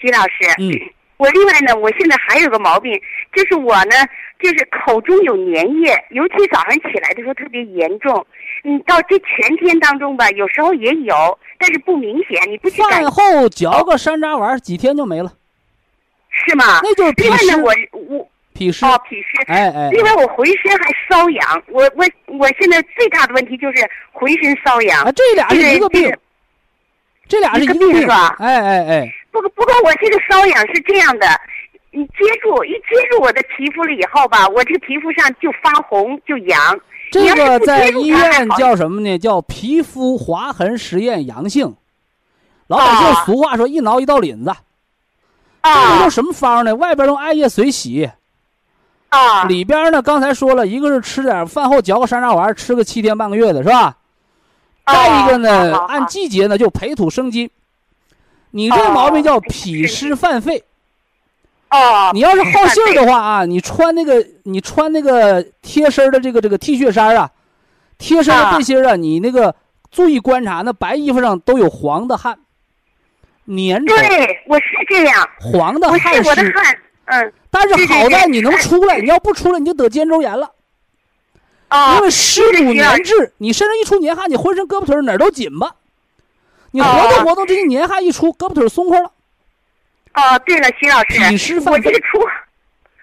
[0.00, 0.72] 徐老师，嗯，
[1.16, 3.00] 我另外呢，我现在还有个毛病，
[3.32, 3.96] 就是我呢，
[4.40, 8.26] 就是口中有粘液，尤其早上起来的时候特别严重。
[8.64, 15.32] 嗯，到这全天当中吧，有时候也有，但是不明显，你不去感饭后嚼个山楂丸，几天就没了，
[16.30, 16.80] 是吗？
[16.82, 17.62] 那就是另外呢。
[17.62, 17.72] 我
[18.16, 19.28] 我脾湿，哦脾湿。
[19.46, 22.06] 哎哎，另外，我浑身还瘙痒，我我
[22.38, 25.12] 我现在最大的问题就是浑身瘙痒啊，。
[25.12, 26.12] 这俩是一个病
[27.26, 31.26] 这俩是一个病病是吧哎哎哎，不过不过我这个瘙痒是这样的，
[31.90, 36.80] 你接触一接触我的皮肤了以后吧，我这个皮肤上就发红就痒。
[37.10, 39.18] 这个在医院叫什么呢？
[39.18, 41.74] 叫皮肤划痕实验阳性。
[42.68, 44.54] 老百姓啊俗话说一挠一道领子，
[45.62, 46.74] 这个啊用什么方呢？
[46.76, 48.08] 外边用艾叶水洗，
[49.08, 53.96] 啊里边呢刚才说了一个是吃点饭后嚼个山楂丸，吃个七天半个月的是吧？
[54.86, 57.50] 再一个呢，按季节呢就培土生金。
[58.54, 60.62] 你这个毛病叫脾湿犯肺。
[61.70, 67.28] 哦，你要是好信儿的话啊，你穿那个你穿那个贴身的这个这个 T 恤衫啊，
[67.98, 69.52] 贴身的背心啊，你那个
[69.90, 72.38] 注意观察，那白衣服上都有黄的汗，
[73.46, 76.28] 粘稠对，我是这样，黄的汗湿。
[76.28, 80.52] 我的汗，嗯，但是好在你能出来，你要不出来你就得肩周炎了，
[81.70, 85.74] 哦，因为湿阻粘滞，你身上一出黏汗，你浑身胳膊腿儿哪儿都紧巴，
[86.74, 89.12] 你活动哦活动，这些年汗一出，胳膊腿儿松快了。
[90.14, 92.20] 哦，对了，徐老师，脾湿犯我这个出，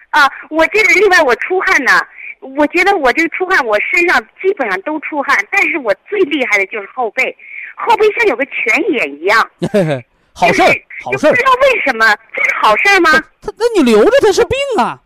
[0.09, 1.93] 啊，我这个另外我出汗呢，
[2.41, 7.34] 我觉得我这个出汗，我身上基本上都出汗，但是我最厉害的就是后背，
[7.78, 11.43] 后背像有个泉眼一样，嘿嘿好事儿就是，好事儿不知。
[11.43, 12.05] 道为什么，
[12.36, 13.11] 这是好事儿吗？
[13.41, 14.99] 他那你留着它是病啊，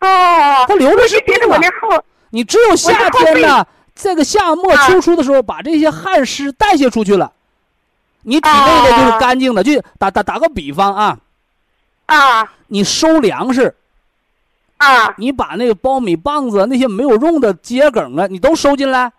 [0.00, 3.64] 哦，他留着是我觉得病啊我那后，你只有夏天呢，
[3.98, 4.86] 这个夏末啊。
[4.86, 7.32] 秋初的时候，把这些汗湿代谢出去了，
[8.22, 9.62] 你体内的就是哦干净的。
[9.62, 11.18] 就打打打个比方啊，
[12.06, 12.52] 啊。
[12.68, 13.74] 你收粮食，
[14.76, 15.14] 啊。
[15.18, 19.12] 你把那个苞米棒子那些没有用的秸秆啊，你都收进来，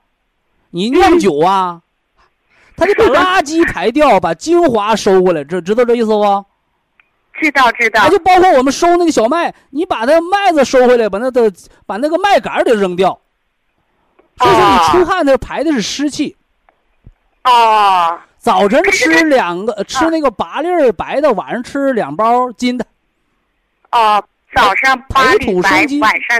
[0.69, 1.81] 你酿酒啊，
[2.77, 6.45] 他就把垃圾排掉，把精华收回来，知知道这意思不？
[7.41, 8.03] 知道知道。
[8.03, 11.51] 那，就包括我们收那个小麦，你把那麦子收回来，把那个
[11.85, 13.19] 把那个麦秆儿得扔掉。
[14.39, 16.35] 所以说你哦出汗的时候排的是湿气。
[17.43, 22.85] 哦早晨吃两个，吃那个八粒儿白的，晚上吃两包金的。
[23.91, 24.23] 哦，
[24.55, 26.39] 早上八培粒白土生金，晚上，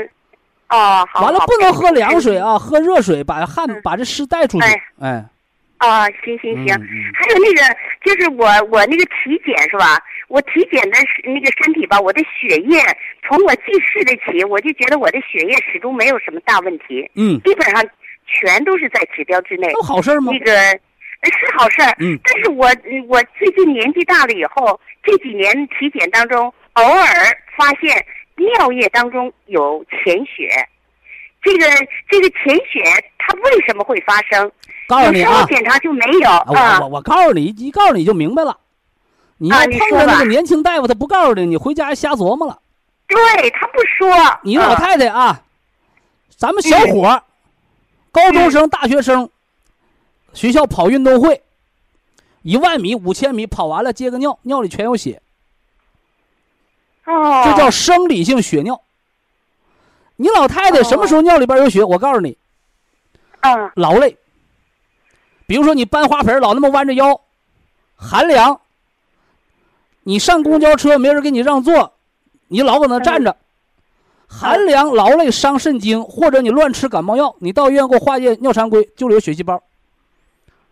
[0.70, 5.26] 哦，好，完了不能喝凉水啊，喝热水，把汗嗯把这湿带出去哎。
[5.80, 6.74] 哎，啊，行行行，
[7.14, 7.62] 还有那个
[8.04, 9.98] 就是我我那个体检是吧？
[10.28, 12.80] 我体检的是那个身体吧，我的血液
[13.28, 17.84] 从我记事的起，我就觉得我的血液始终没有什么大问题，嗯，基本上
[18.28, 19.82] 全都是在指标之内都。
[19.82, 20.40] 好事儿吗那？
[20.40, 27.06] 个呃是好事儿，嗯但是我嗯我最近年纪大了以后，这几年体检当中，偶尔
[27.58, 28.06] 发现
[28.36, 30.50] 尿液当中有潜血。
[31.42, 31.66] 这个
[32.10, 32.84] 这个潜血
[33.18, 34.52] 它为什么会发生？
[34.88, 38.58] 告诉你啊，检查就没有啊啊我我我告诉你，一告诉你就明白了。
[39.38, 42.60] 你要碰说吧着那个年轻大夫，他不告诉你，你回家还瞎琢磨了。
[43.08, 44.40] 对他不说。
[44.44, 45.44] 你老啊太太啊，
[46.36, 47.24] 咱们小伙儿，
[48.12, 49.30] 高中生、大学生，
[50.34, 51.42] 学校跑运动会，
[52.42, 55.22] 一万米、五千米跑完了，接个尿，尿里全有血，
[57.06, 58.82] 哦，这叫生理性血尿。
[60.22, 61.82] 你老太太什么时候尿里边有血？
[61.82, 62.38] 我告诉你，
[63.40, 64.18] 嗯劳累。
[65.48, 67.22] 比如说你搬花盆老那么弯着腰，
[67.96, 68.60] 寒凉。
[70.04, 71.94] 你上公交车没人给你让座，
[72.50, 73.38] 你老搁那站着，
[74.28, 79.56] 寒凉劳累伤肾经，或者你乱吃感冒药，你到医院给我化验尿常规，就有血细胞，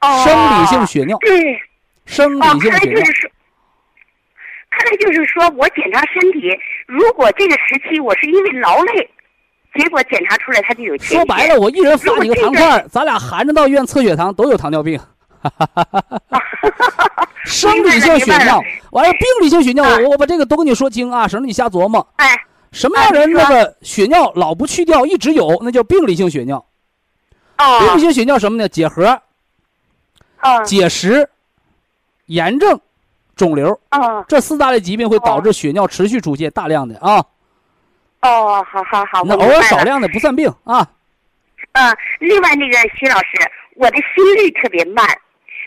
[0.02, 1.58] 哦，生理性血尿，对，
[2.06, 3.02] 生哦，理性血尿
[4.70, 6.50] 看来就是说我检查身体，
[6.86, 9.10] 如果这个时期我是因为劳累，
[9.76, 14.99] 结果检查出来他就有说白了，我一人发你个糖块，咱俩含着到医院测血糖，都有糖尿病。
[17.45, 18.61] 生理性血尿，
[18.91, 22.05] 完了病理性血尿，我我把这个都跟你说清啊，省得你瞎琢磨。
[22.18, 22.36] 哎，
[22.72, 26.65] 什么样人那个血尿老不去掉，一直有，那叫病理性血尿。
[27.57, 28.68] 哦，病理性血尿什么呢？
[28.68, 29.07] 结核、
[30.41, 31.30] 哦，结石、
[32.26, 32.80] 炎症、
[33.36, 37.24] 肿瘤，哦，这四大类疾病会导致血尿持续出现大量的啊。
[38.28, 39.47] 哦，好好好，那偶。
[39.47, 40.88] 尔少量的不算病啊。
[41.71, 43.28] 嗯，另外那个徐老师，
[43.75, 45.05] 我的心率特别慢，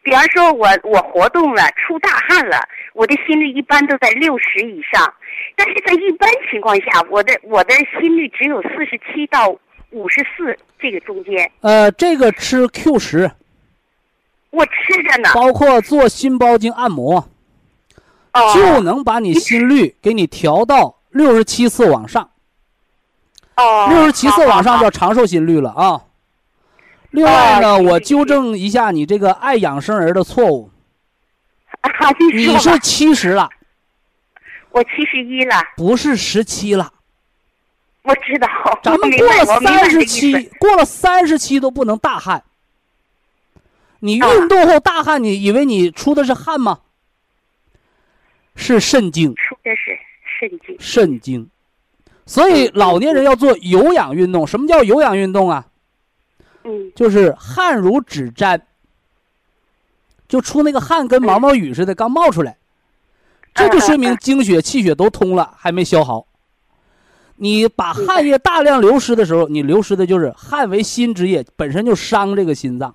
[0.03, 2.57] 比方说我我活动了，出大汗了，
[2.95, 5.13] 我的心率一般都在六十以上，
[5.57, 9.49] 但是在一般情况下，我的我的心率只有四十七到
[9.91, 13.31] 五十四这个中间，呃，这个吃 Q 十，
[14.51, 15.31] 我吃着呢。
[15.35, 17.29] 包括做心包经按摩，
[18.33, 22.30] 哦，就能把你心率给你调到六十七次往上。
[23.61, 26.03] 哦，六十七次往上叫长寿心率了啊。
[27.11, 30.71] 另外呢，哦我纠正一下你这个爱养生人的错误，
[32.33, 33.51] 你是七十了，
[34.71, 36.93] 我七十一了，不是十七了。
[38.03, 38.49] 我知道。
[38.83, 42.43] 咱们过了三十七，过了三十七都不能大汗。
[43.99, 46.81] 你啊运动后大汗，你以为你出的是汗吗？
[48.57, 49.99] 是肾经，出的是
[50.39, 50.77] 肾经。
[50.79, 51.51] 肾经。
[52.31, 54.47] 所以嗯老年人要做有氧运动。
[54.47, 55.67] 什么叫有氧运动啊？
[56.63, 58.63] 嗯，就是汗如指沾，
[60.29, 62.57] 就出那个汗跟毛毛雨似的，刚冒出来，
[63.53, 66.25] 这就说明精血、气血都通了，还没消耗。
[67.35, 72.95] 你把汗液大量流失的时候，你流失的就是汗为心之液，本身就伤这个心脏。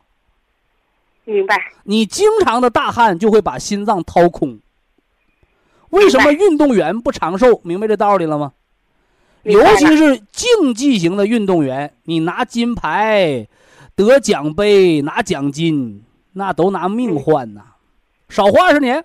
[1.26, 1.60] 明白。
[1.84, 4.60] 你经常的大汗就会把心脏掏空。
[5.90, 7.60] 为什么运动员不长寿？
[7.66, 8.54] 明白这道理了吗？
[9.46, 13.48] 尤其是竞技型的运动员，你拿金牌、
[13.96, 17.62] 得奖杯、拿奖金，那都拿命换呐，
[18.28, 19.04] 少活二十年。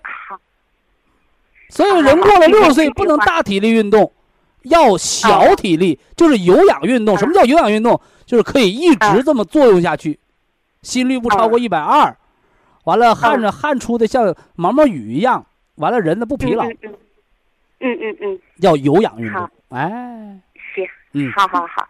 [1.69, 4.11] 所以人过了六十岁不能大体力运动，
[4.63, 7.15] 要小体力，就是有氧运动。
[7.17, 8.01] 什么叫有氧运动？
[8.25, 10.17] 就是可以一直这么作用下去，
[10.81, 12.17] 心率不超过一百二，
[12.85, 16.91] 完了汗着汗出的像毛毛雨一样，完了人呢不疲劳，嗯嗯
[17.79, 19.39] 嗯嗯嗯，叫有氧运动。
[19.39, 19.49] 好。
[19.71, 19.89] 哎，
[20.75, 21.87] 行，嗯，好好好。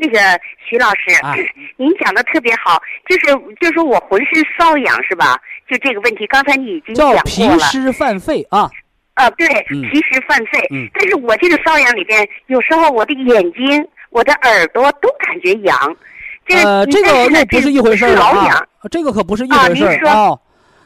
[0.00, 0.18] 那个
[0.64, 1.34] 徐老师，啊
[1.76, 3.26] 您讲的特别好，就是
[3.60, 5.40] 就是我浑身瘙痒是吧？
[5.68, 7.58] 就这个问题，刚才你已经讲叫脾过了。
[7.60, 8.70] 湿犯肺啊。
[9.14, 10.58] 啊，对，嗯脾湿犯肺。
[10.70, 15.96] 嗯但是我这个瘙痒里边，有时候我的眼睛、我的耳朵都感觉痒。
[16.46, 20.38] 这呃，这个但是呢又不是一回事儿老痒。，这个可不是一回事啊您说儿啊。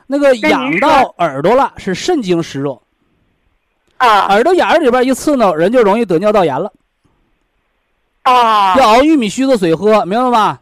[0.07, 2.81] 那个痒到耳朵了是肾经湿热，
[3.99, 6.73] 啊耳朵眼儿里边一刺挠，人就容易得尿道炎了。
[8.25, 10.59] 哦，要熬玉米须子水喝，明白吗？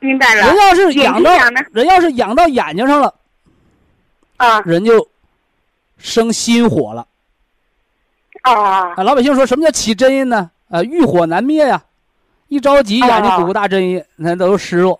[0.00, 0.56] 明白了人。
[0.56, 1.30] 要是眼痒到
[1.72, 3.14] 人要是痒到眼睛上了，
[4.36, 5.08] 啊人就
[5.96, 7.06] 生心火了。
[8.44, 10.50] 哦啊，老百姓说什么叫起真印呢？
[10.68, 11.82] 啊，欲火难灭呀，
[12.48, 14.98] 一着急眼睛鼓个大针印，那都是湿热。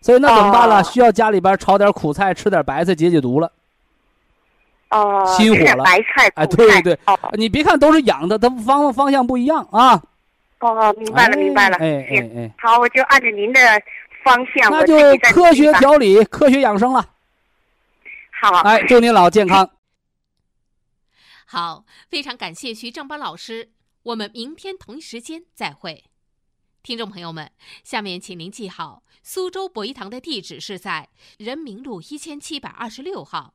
[0.00, 0.80] 所以那怎么办了？
[0.80, 3.52] 哦需要家里边炒点苦菜，吃点白菜解解毒了。
[4.90, 10.02] 哦，心火了白菜、哎，对对对，哦你别看都是养的，它方方向不一样啊。
[10.58, 11.76] 哦，明白了，明白了。
[11.78, 13.60] 哎哎，哎，好，我就按照您的
[14.22, 14.94] 方向，那就
[15.32, 17.08] 科学调理，科学养生了。
[18.42, 19.70] 好，哎，祝您老健康。
[21.46, 23.70] 好，非常感谢徐正邦老师，
[24.02, 26.04] 我们明天同一时间再会。
[26.82, 27.50] 听众朋友们，
[27.84, 33.54] 下面请您记好，苏州博医堂的地址是在人民路一千七百二十六号，